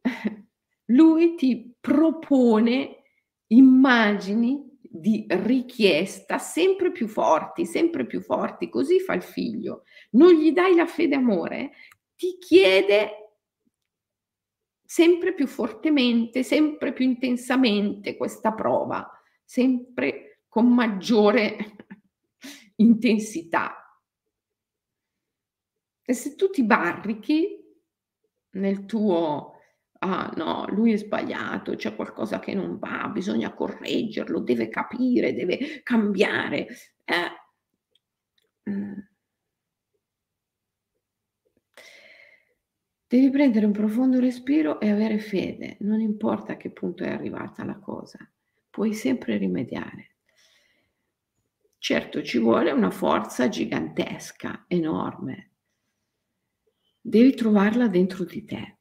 lui 0.94 1.34
ti 1.34 1.74
propone 1.80 3.02
immagini 3.48 4.78
di 4.80 5.26
richiesta 5.28 6.38
sempre 6.38 6.92
più 6.92 7.08
forti, 7.08 7.66
sempre 7.66 8.06
più 8.06 8.20
forti, 8.20 8.68
così 8.68 9.00
fa 9.00 9.14
il 9.14 9.24
figlio. 9.24 9.82
Non 10.10 10.34
gli 10.34 10.52
dai 10.52 10.76
la 10.76 10.86
fede 10.86 11.16
amore, 11.16 11.72
ti 12.14 12.38
chiede 12.38 13.21
sempre 14.92 15.32
più 15.32 15.46
fortemente, 15.46 16.42
sempre 16.42 16.92
più 16.92 17.06
intensamente 17.06 18.14
questa 18.14 18.52
prova, 18.52 19.10
sempre 19.42 20.42
con 20.48 20.70
maggiore 20.70 21.56
intensità. 22.76 23.74
E 26.04 26.12
se 26.12 26.34
tu 26.34 26.50
ti 26.50 26.62
barrichi 26.62 27.58
nel 28.50 28.84
tuo 28.84 29.54
ah 30.00 30.30
no, 30.36 30.66
lui 30.68 30.92
è 30.92 30.96
sbagliato, 30.98 31.74
c'è 31.74 31.96
qualcosa 31.96 32.38
che 32.38 32.52
non 32.52 32.78
va, 32.78 33.08
bisogna 33.08 33.54
correggerlo, 33.54 34.40
deve 34.40 34.68
capire, 34.68 35.32
deve 35.32 35.80
cambiare. 35.82 36.66
Eh, 37.06 37.30
Devi 43.12 43.28
prendere 43.28 43.66
un 43.66 43.72
profondo 43.72 44.18
respiro 44.20 44.80
e 44.80 44.88
avere 44.88 45.18
fede, 45.18 45.76
non 45.80 46.00
importa 46.00 46.54
a 46.54 46.56
che 46.56 46.70
punto 46.70 47.04
è 47.04 47.10
arrivata 47.10 47.62
la 47.62 47.78
cosa, 47.78 48.18
puoi 48.70 48.94
sempre 48.94 49.36
rimediare. 49.36 50.14
Certo, 51.76 52.22
ci 52.22 52.38
vuole 52.38 52.70
una 52.70 52.90
forza 52.90 53.50
gigantesca, 53.50 54.64
enorme. 54.66 55.50
Devi 57.02 57.34
trovarla 57.34 57.86
dentro 57.86 58.24
di 58.24 58.46
te. 58.46 58.78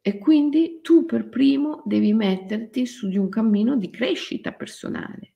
E 0.00 0.18
quindi 0.18 0.80
tu 0.82 1.04
per 1.04 1.28
primo 1.28 1.84
devi 1.84 2.12
metterti 2.12 2.86
su 2.86 3.08
di 3.08 3.18
un 3.18 3.28
cammino 3.28 3.76
di 3.76 3.88
crescita 3.88 4.50
personale. 4.50 5.34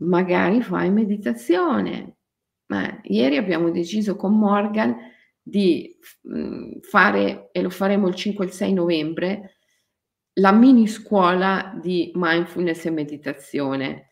Magari 0.00 0.60
fai 0.60 0.90
meditazione. 0.90 2.18
Ma 2.66 3.00
ieri 3.04 3.38
abbiamo 3.38 3.70
deciso 3.70 4.14
con 4.14 4.38
Morgan 4.38 5.12
di 5.46 5.94
mhmm, 6.22 6.80
fare, 6.80 7.50
e 7.52 7.62
lo 7.62 7.70
faremo 7.70 8.08
il 8.08 8.14
5 8.14 8.44
e 8.44 8.48
il 8.48 8.54
6 8.54 8.72
novembre, 8.72 9.56
la 10.40 10.52
mini 10.52 10.88
scuola 10.88 11.78
di 11.80 12.10
mindfulness 12.14 12.86
e 12.86 12.90
meditazione, 12.90 14.08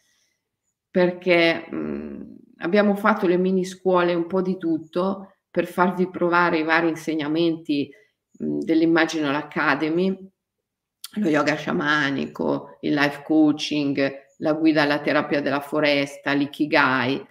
perché 0.90 1.66
mh, 1.70 1.76
mhmm, 1.76 2.36
abbiamo 2.58 2.94
fatto 2.96 3.26
le 3.26 3.38
mini 3.38 3.64
scuole 3.64 4.14
un 4.14 4.26
po' 4.26 4.42
di 4.42 4.58
tutto 4.58 5.34
per 5.50 5.66
farvi 5.66 6.08
provare 6.10 6.58
i 6.58 6.62
vari 6.64 6.88
insegnamenti 6.90 7.90
mh, 8.38 8.44
mhmm, 8.46 8.58
dell'Imaginal 8.60 9.34
Academy, 9.34 10.16
lo 11.16 11.28
yoga 11.28 11.54
sciamanico, 11.56 12.78
il 12.82 12.94
life 12.94 13.22
coaching, 13.24 14.12
la 14.38 14.52
guida 14.54 14.82
alla 14.82 15.00
terapia 15.00 15.40
della 15.42 15.60
foresta, 15.60 16.32
l'ikigai 16.32 17.24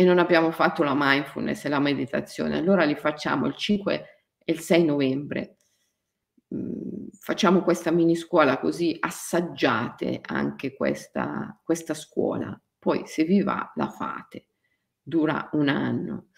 e 0.00 0.04
non 0.04 0.18
abbiamo 0.18 0.50
fatto 0.50 0.82
la 0.82 0.94
mindfulness 0.96 1.66
e 1.66 1.68
la 1.68 1.78
meditazione, 1.78 2.56
allora 2.56 2.84
li 2.84 2.94
facciamo 2.94 3.44
il 3.46 3.54
5 3.54 4.04
e 4.42 4.50
il 4.50 4.58
6 4.58 4.84
novembre. 4.86 5.58
Mm, 6.54 7.08
facciamo 7.18 7.60
questa 7.60 7.90
mini 7.90 8.16
scuola 8.16 8.58
così 8.58 8.96
assaggiate 8.98 10.22
anche 10.24 10.74
questa, 10.74 11.54
questa 11.62 11.92
scuola. 11.92 12.58
Poi 12.78 13.02
se 13.04 13.24
vi 13.24 13.42
va 13.42 13.70
la 13.74 13.90
fate, 13.90 14.46
dura 15.02 15.50
un 15.52 15.68
anno. 15.68 16.28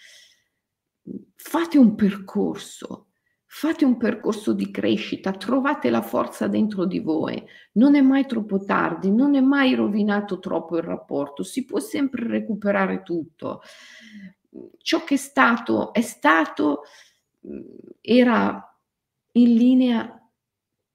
Fate 1.37 1.79
un 1.79 1.95
percorso, 1.95 3.12
Fate 3.55 3.85
un 3.85 3.99
percorso 3.99 4.55
di 4.55 4.71
crescita, 4.71 5.31
trovate 5.33 5.91
la 5.91 6.01
forza 6.01 6.49
dentro 6.49 6.87
di 6.87 7.01
voi. 7.01 7.45
Non 7.73 7.97
è 7.97 8.01
mai 8.01 8.27
troppo 8.27 8.65
tardi, 8.65 9.11
non 9.11 9.35
è 9.35 9.43
mai 9.43 9.75
rovinato 9.75 10.39
troppo 10.39 10.79
il 10.79 10.83
rapporto, 10.83 11.43
si 11.43 11.67
può 11.67 11.79
sempre 11.79 12.27
recuperare 12.27 13.03
tutto. 13.03 13.61
Ciò 14.79 15.05
che 15.05 15.15
è 15.15 15.19
stato, 15.19 15.93
è 15.93 16.01
stato, 16.01 16.85
era 18.01 18.75
in 19.33 19.55
linea 19.55 20.31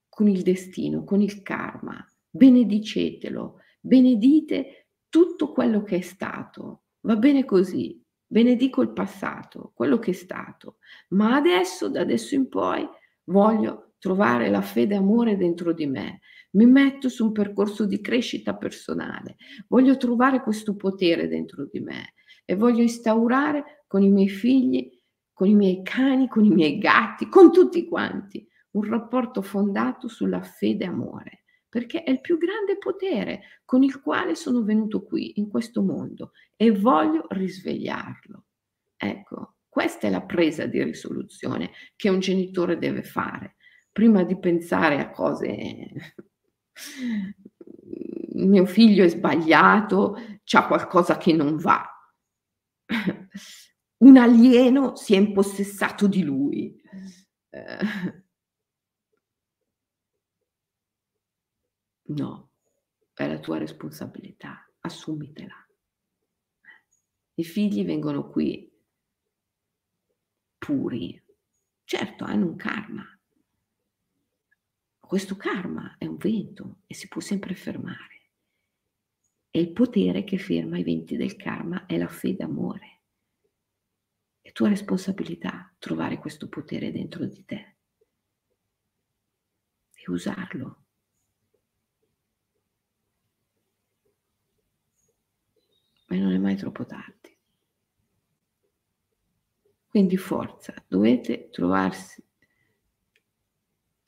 con 0.09 0.27
il 0.27 0.41
destino, 0.41 1.03
con 1.03 1.21
il 1.21 1.43
karma. 1.43 2.03
Benedicetelo, 2.27 3.59
benedite 3.79 4.87
tutto 5.09 5.51
quello 5.51 5.83
che 5.83 5.97
è 5.97 6.01
stato. 6.01 6.85
Va 7.01 7.17
bene 7.17 7.45
così 7.45 8.03
benedico 8.27 8.81
il 8.81 8.91
passato, 8.91 9.71
quello 9.73 9.97
che 9.97 10.11
è 10.11 10.13
stato, 10.13 10.77
ma 11.09 11.35
adesso, 11.35 11.89
da 11.89 12.01
adesso 12.01 12.35
in 12.35 12.49
poi, 12.49 12.87
voglio 13.25 13.93
trovare 13.99 14.49
la 14.49 14.61
fede 14.61 14.93
e 14.93 14.97
amore 14.97 15.37
dentro 15.37 15.73
di 15.73 15.87
me. 15.87 16.19
Mi 16.51 16.65
metto 16.65 17.09
su 17.09 17.25
un 17.25 17.31
percorso 17.31 17.85
di 17.85 18.01
crescita 18.01 18.55
personale, 18.55 19.37
voglio 19.67 19.97
trovare 19.97 20.41
questo 20.41 20.75
potere 20.75 21.27
dentro 21.27 21.67
di 21.71 21.79
me 21.79 22.13
e 22.45 22.55
voglio 22.55 22.81
instaurare 22.81 23.83
con 23.87 24.03
i 24.03 24.09
miei 24.09 24.29
figli, 24.29 24.89
con 25.33 25.47
i 25.47 25.55
miei 25.55 25.81
cani, 25.83 26.27
con 26.27 26.45
i 26.45 26.49
miei 26.49 26.77
gatti, 26.77 27.27
con 27.29 27.51
tutti 27.51 27.87
quanti, 27.87 28.47
un 28.71 28.83
rapporto 28.83 29.41
fondato 29.41 30.07
sulla 30.07 30.41
fede 30.41 30.85
e 30.85 30.87
amore 30.87 31.41
perché 31.69 32.03
è 32.03 32.10
il 32.10 32.21
più 32.21 32.38
grande 32.38 32.77
potere 32.77 33.62
con 33.65 33.84
il 33.84 34.01
quale 34.01 34.36
sono 34.36 34.63
venuto 34.63 35.03
qui 35.03 35.39
in 35.39 35.49
questo 35.49 35.82
mondo 35.82 36.32
e 36.56 36.71
voglio 36.71 37.25
risvegliarlo. 37.30 38.45
Ecco, 38.95 39.56
questa 39.67 40.08
è 40.08 40.10
la 40.10 40.23
presa 40.23 40.65
di 40.65 40.82
risoluzione 40.82 41.71
che 41.95 42.10
un 42.10 42.19
genitore 42.19 42.77
deve 42.77 43.03
fare 43.03 43.56
prima 43.97 44.23
di 44.23 44.38
pensare 44.38 44.99
a 44.99 45.10
cose 45.10 45.89
mio 48.36 48.65
figlio 48.65 49.03
è 49.03 49.08
sbagliato, 49.08 50.17
c'ha 50.43 50.67
qualcosa 50.67 51.17
che 51.17 51.34
non 51.34 51.58
va. 51.58 51.84
Un 53.97 54.17
alieno 54.17 54.95
si 54.95 55.15
è 55.15 55.17
impossessato 55.17 56.06
di 56.08 56.21
lui. 56.21 56.80
No, 62.09 62.51
è 63.13 63.27
la 63.27 63.39
tua 63.39 63.57
responsabilità, 63.57 64.71
assumitela. 64.79 65.55
I 67.33 67.43
figli 67.43 67.83
vengono 67.83 68.29
qui 68.29 68.71
puri. 70.57 71.21
Certo, 71.83 72.23
hanno 72.23 72.47
un 72.47 72.55
karma. 72.55 73.03
Questo 74.99 75.35
karma 75.35 75.95
è 75.97 76.05
un 76.05 76.17
vento 76.17 76.81
e 76.87 76.93
si 76.93 77.07
può 77.07 77.21
sempre 77.21 77.55
fermare. 77.55 78.31
E 79.49 79.59
il 79.59 79.71
potere 79.71 80.23
che 80.23 80.37
ferma 80.37 80.77
i 80.77 80.83
venti 80.83 81.17
del 81.17 81.35
karma 81.35 81.85
è 81.85 81.97
la 81.97 82.07
fede 82.07 82.43
amore. 82.43 83.01
È 84.41 84.51
tua 84.51 84.69
responsabilità 84.69 85.73
trovare 85.77 86.19
questo 86.19 86.47
potere 86.47 86.91
dentro 86.91 87.25
di 87.25 87.43
te 87.43 87.75
e 89.93 90.11
usarlo 90.11 90.87
ma 96.47 96.53
non 96.53 96.53
è 96.53 96.53
mai 96.53 96.55
troppo 96.55 96.86
tardi. 96.86 97.36
Quindi 99.88 100.17
forza, 100.17 100.73
dovete 100.88 101.49
trovarsi. 101.49 102.23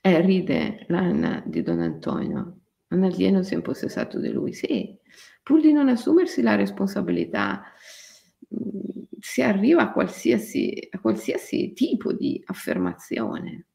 Eh, 0.02 0.22
ride 0.22 0.86
l'Anna 0.88 1.44
di 1.46 1.62
Don 1.62 1.82
Antonio. 1.82 2.60
Un 2.90 3.04
alieno 3.04 3.44
si 3.44 3.54
è 3.54 3.58
impossessato 3.58 4.20
di 4.20 4.30
lui. 4.30 4.54
Sì, 4.54 4.98
pur 5.44 5.62
di 5.62 5.72
non 5.72 5.90
assumersi 5.90 6.42
la 6.42 6.56
responsabilità, 6.56 7.64
mm, 8.56 9.04
si 9.20 9.42
arriva 9.42 9.84
a 9.84 9.92
qualsiasi, 9.92 10.88
a 10.92 11.00
qualsiasi 11.00 11.74
tipo 11.74 12.14
di 12.14 12.42
affermazione, 12.46 13.66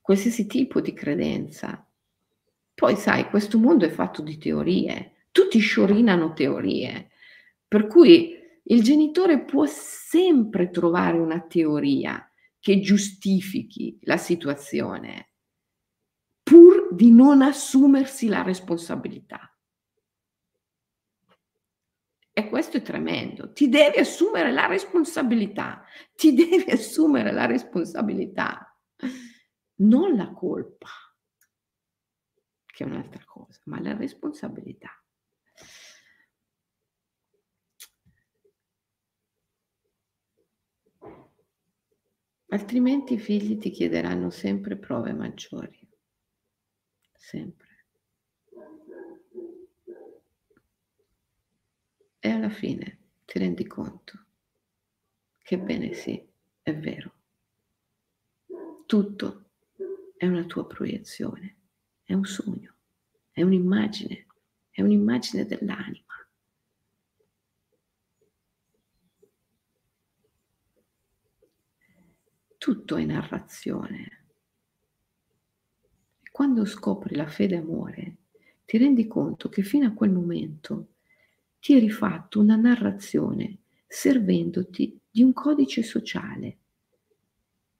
qualsiasi 0.00 0.46
tipo 0.46 0.80
di 0.80 0.92
credenza. 0.92 1.88
Poi 2.74 2.96
sai, 2.96 3.28
questo 3.30 3.58
mondo 3.58 3.86
è 3.86 3.90
fatto 3.90 4.22
di 4.22 4.36
teorie 4.36 5.15
tutti 5.36 5.58
sciorinano 5.58 6.32
teorie, 6.32 7.10
per 7.68 7.88
cui 7.88 8.34
il 8.62 8.82
genitore 8.82 9.44
può 9.44 9.66
sempre 9.66 10.70
trovare 10.70 11.18
una 11.18 11.42
teoria 11.42 12.26
che 12.58 12.80
giustifichi 12.80 13.98
la 14.04 14.16
situazione, 14.16 15.32
pur 16.42 16.94
di 16.94 17.10
non 17.10 17.42
assumersi 17.42 18.28
la 18.28 18.40
responsabilità. 18.40 19.54
E 22.32 22.48
questo 22.48 22.78
è 22.78 22.82
tremendo. 22.82 23.52
Ti 23.52 23.68
devi 23.68 23.98
assumere 23.98 24.52
la 24.52 24.64
responsabilità, 24.64 25.84
ti 26.14 26.32
devi 26.32 26.70
assumere 26.70 27.30
la 27.30 27.44
responsabilità, 27.44 28.74
non 29.80 30.16
la 30.16 30.32
colpa, 30.32 30.88
che 32.64 32.84
è 32.84 32.86
un'altra 32.86 33.22
cosa, 33.26 33.60
ma 33.66 33.78
la 33.82 33.94
responsabilità. 33.94 34.98
Altrimenti 42.56 43.12
i 43.12 43.18
figli 43.18 43.58
ti 43.58 43.68
chiederanno 43.68 44.30
sempre 44.30 44.78
prove 44.78 45.12
maggiori. 45.12 45.78
Sempre. 47.12 47.84
E 52.18 52.30
alla 52.30 52.48
fine 52.48 52.98
ti 53.26 53.38
rendi 53.38 53.66
conto 53.66 54.24
che 55.42 55.58
bene 55.58 55.92
sì, 55.92 56.26
è 56.62 56.74
vero. 56.74 57.12
Tutto 58.86 59.50
è 60.16 60.26
una 60.26 60.44
tua 60.44 60.66
proiezione, 60.66 61.56
è 62.04 62.14
un 62.14 62.24
sogno, 62.24 62.74
è 63.32 63.42
un'immagine, 63.42 64.28
è 64.70 64.80
un'immagine 64.80 65.44
dell'anima. 65.44 66.05
Tutto 72.66 72.96
è 72.96 73.04
narrazione. 73.04 74.24
Quando 76.32 76.64
scopri 76.64 77.14
la 77.14 77.28
fede 77.28 77.54
e 77.54 77.58
amore, 77.58 78.16
ti 78.64 78.76
rendi 78.76 79.06
conto 79.06 79.48
che 79.48 79.62
fino 79.62 79.86
a 79.86 79.92
quel 79.92 80.10
momento 80.10 80.94
ti 81.60 81.76
eri 81.76 81.90
fatto 81.90 82.40
una 82.40 82.56
narrazione 82.56 83.58
servendoti 83.86 84.98
di 85.08 85.22
un 85.22 85.32
codice 85.32 85.84
sociale, 85.84 86.56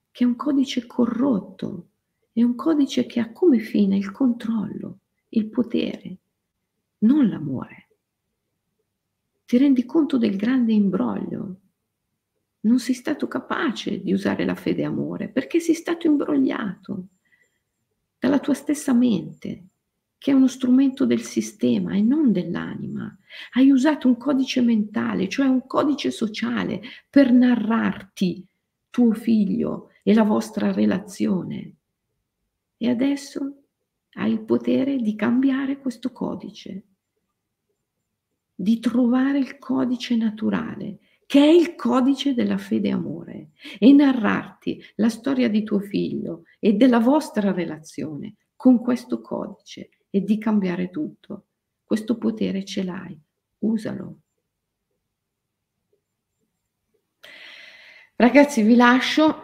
che 0.09 0.23
è 0.23 0.25
un 0.25 0.37
codice 0.37 0.85
corrotto, 0.85 1.89
è 2.31 2.41
un 2.41 2.55
codice 2.55 3.05
che 3.07 3.19
ha 3.19 3.33
come 3.33 3.59
fine 3.59 3.97
il 3.97 4.11
controllo, 4.11 4.99
il 5.31 5.47
potere, 5.47 6.17
non 6.99 7.27
l'amore. 7.27 7.89
Ti 9.43 9.57
rendi 9.57 9.83
conto 9.83 10.17
del 10.17 10.37
grande 10.37 10.71
imbroglio? 10.71 11.59
Non 12.61 12.79
sei 12.79 12.95
stato 12.95 13.27
capace 13.27 14.01
di 14.01 14.11
usare 14.11 14.45
la 14.45 14.55
fede 14.55 14.83
amore 14.83 15.29
perché 15.29 15.59
sei 15.59 15.75
stato 15.75 16.07
imbrogliato 16.07 17.07
dalla 18.19 18.39
tua 18.39 18.53
stessa 18.53 18.93
mente, 18.93 19.65
che 20.17 20.31
è 20.31 20.33
uno 20.33 20.47
strumento 20.47 21.05
del 21.05 21.21
sistema 21.21 21.93
e 21.93 22.01
non 22.01 22.31
dell'anima. 22.31 23.15
Hai 23.53 23.69
usato 23.69 24.07
un 24.07 24.17
codice 24.17 24.61
mentale, 24.61 25.29
cioè 25.29 25.45
un 25.45 25.65
codice 25.67 26.11
sociale, 26.11 26.81
per 27.09 27.31
narrarti 27.31 28.45
tuo 28.89 29.13
figlio 29.13 29.91
e 30.01 30.13
la 30.13 30.23
vostra 30.23 30.71
relazione. 30.71 31.73
E 32.77 32.89
adesso 32.89 33.63
hai 34.13 34.31
il 34.31 34.41
potere 34.41 34.97
di 34.97 35.15
cambiare 35.15 35.77
questo 35.77 36.11
codice, 36.11 36.83
di 38.55 38.79
trovare 38.79 39.37
il 39.37 39.59
codice 39.59 40.15
naturale, 40.15 40.97
che 41.27 41.41
è 41.41 41.47
il 41.47 41.75
codice 41.75 42.33
della 42.33 42.57
fede 42.57 42.89
amore, 42.89 43.49
e 43.77 43.91
narrarti 43.91 44.81
la 44.95 45.09
storia 45.09 45.49
di 45.49 45.63
tuo 45.63 45.79
figlio 45.79 46.43
e 46.57 46.73
della 46.73 46.99
vostra 46.99 47.51
relazione 47.51 48.35
con 48.55 48.79
questo 48.79 49.21
codice 49.21 49.89
e 50.09 50.21
di 50.23 50.37
cambiare 50.39 50.89
tutto. 50.89 51.47
Questo 51.83 52.17
potere 52.17 52.63
ce 52.63 52.83
l'hai, 52.83 53.19
usalo. 53.59 54.21
Ragazzi, 58.15 58.63
vi 58.63 58.75
lascio 58.75 59.43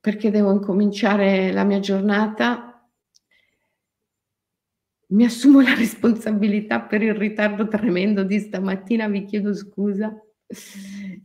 perché 0.00 0.30
devo 0.30 0.52
incominciare 0.52 1.52
la 1.52 1.64
mia 1.64 1.80
giornata. 1.80 2.75
Mi 5.08 5.24
assumo 5.24 5.60
la 5.60 5.74
responsabilità 5.74 6.80
per 6.80 7.02
il 7.02 7.14
ritardo 7.14 7.68
tremendo 7.68 8.24
di 8.24 8.40
stamattina, 8.40 9.08
vi 9.08 9.24
chiedo 9.24 9.54
scusa. 9.54 10.12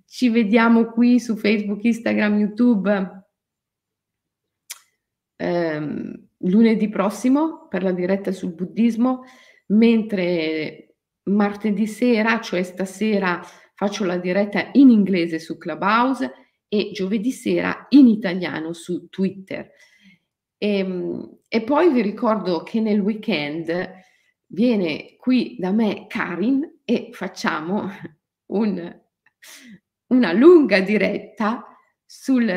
Ci 0.06 0.30
vediamo 0.30 0.86
qui 0.92 1.20
su 1.20 1.36
Facebook, 1.36 1.84
Instagram, 1.84 2.38
YouTube 2.38 3.22
ehm, 5.42 6.28
lunedì 6.38 6.90
prossimo 6.90 7.68
per 7.68 7.84
la 7.84 7.92
diretta 7.92 8.32
sul 8.32 8.54
buddismo, 8.54 9.24
mentre 9.68 10.96
martedì 11.24 11.88
sera, 11.88 12.40
cioè 12.40 12.64
stasera, 12.64 13.42
faccio 13.74 14.06
la 14.06 14.18
diretta 14.18 14.70
in 14.74 14.90
inglese 14.90 15.40
su 15.40 15.58
Clubhouse 15.58 16.32
e 16.68 16.92
giovedì 16.92 17.32
sera 17.32 17.88
in 17.90 18.08
italiano 18.08 18.74
su 18.74 19.08
Twitter. 19.10 19.70
Ehm, 20.58 21.40
e 21.54 21.64
poi 21.64 21.92
vi 21.92 22.02
ricordo 22.02 22.64
che 22.64 22.80
nel 22.80 23.02
weekend 23.02 23.92
viene 24.46 25.18
qui 25.18 25.58
da 25.60 25.72
me 25.72 26.08
Karin 26.08 26.80
e 26.86 27.10
facciamo 27.12 27.90
un, 28.54 29.02
una 30.08 30.32
lunga 30.32 30.80
diretta 30.80 31.66
sul 32.06 32.50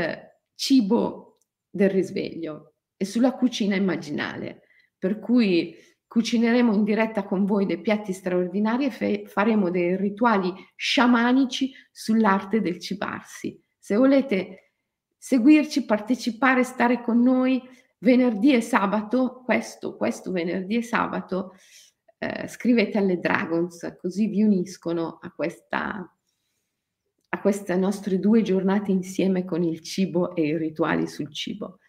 cibo 0.55 1.39
del 1.69 1.91
risveglio 1.91 2.75
e 2.97 3.05
sulla 3.05 3.33
cucina 3.33 3.75
immaginale, 3.75 4.61
per 4.97 5.19
cui 5.19 5.75
cucineremo 6.07 6.73
in 6.73 6.85
diretta 6.85 7.25
con 7.25 7.45
voi 7.47 7.67
dei 7.67 7.81
piatti 7.81 8.13
straordinari 8.13 8.85
e 8.85 8.91
fe- 8.93 9.25
faremo 9.27 9.71
dei 9.71 9.97
rituali 9.97 10.55
sciamanici 10.77 11.73
sull'arte 11.91 12.61
del 12.61 12.79
cibarsi. 12.79 13.61
Se 13.77 13.97
volete 13.97 14.75
seguirci, 15.19 15.85
partecipare, 15.85 16.63
stare 16.63 17.03
con 17.03 17.21
noi 17.21 17.61
venerdì 18.05 18.53
e 18.53 18.61
sabato, 18.61 19.43
questo, 19.45 19.97
questo 19.97 20.31
venerdì 20.31 20.77
e 20.77 20.83
sabato, 20.83 21.55
eh, 22.19 22.47
scrivete 22.47 22.99
alle 22.99 23.19
Dragons, 23.19 23.97
così 23.99 24.27
vi 24.29 24.43
uniscono 24.43 25.19
a 25.21 25.33
questa 25.33 26.09
a 27.35 27.41
queste 27.41 27.75
nostre 27.75 28.21
due 28.21 28.43
giornate 28.43 28.93
insieme 28.93 29.45
con 29.45 29.65
il 29.65 29.81
cibo 29.81 30.37
e 30.37 30.47
i 30.47 30.57
rituali 30.57 31.09
sul 31.09 31.33
cibo. 31.35 31.81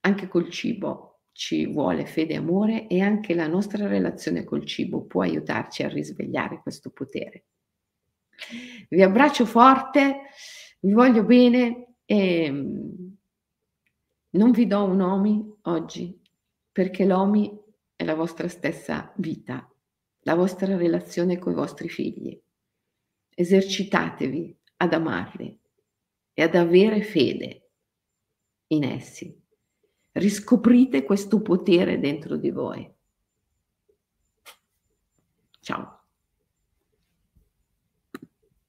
Anche 0.00 0.28
col 0.28 0.50
cibo 0.50 1.22
ci 1.32 1.64
vuole 1.64 2.04
fede 2.04 2.34
e 2.34 2.36
amore 2.36 2.88
e 2.88 3.00
anche 3.00 3.34
la 3.34 3.46
nostra 3.46 3.86
relazione 3.86 4.44
col 4.44 4.66
cibo 4.66 5.06
può 5.06 5.22
aiutarci 5.22 5.82
a 5.82 5.88
risvegliare 5.88 6.60
questo 6.60 6.90
potere. 6.90 7.46
Vi 8.90 9.02
abbraccio 9.02 9.46
forte, 9.46 10.24
vi 10.80 10.92
voglio 10.92 11.24
bene 11.24 11.94
e 12.04 13.11
non 14.34 14.50
vi 14.50 14.66
do 14.66 14.84
un 14.84 15.00
omi 15.00 15.56
oggi 15.62 16.18
perché 16.70 17.04
l'omi 17.04 17.54
è 17.94 18.04
la 18.04 18.14
vostra 18.14 18.48
stessa 18.48 19.12
vita, 19.16 19.70
la 20.20 20.34
vostra 20.34 20.74
relazione 20.76 21.38
con 21.38 21.52
i 21.52 21.56
vostri 21.56 21.88
figli. 21.88 22.40
Esercitatevi 23.34 24.56
ad 24.76 24.92
amarli 24.94 25.58
e 26.32 26.42
ad 26.42 26.54
avere 26.54 27.02
fede 27.02 27.70
in 28.68 28.84
essi. 28.84 29.38
Riscoprite 30.12 31.04
questo 31.04 31.42
potere 31.42 31.98
dentro 31.98 32.36
di 32.36 32.50
voi. 32.50 32.90
Ciao. 35.60 36.01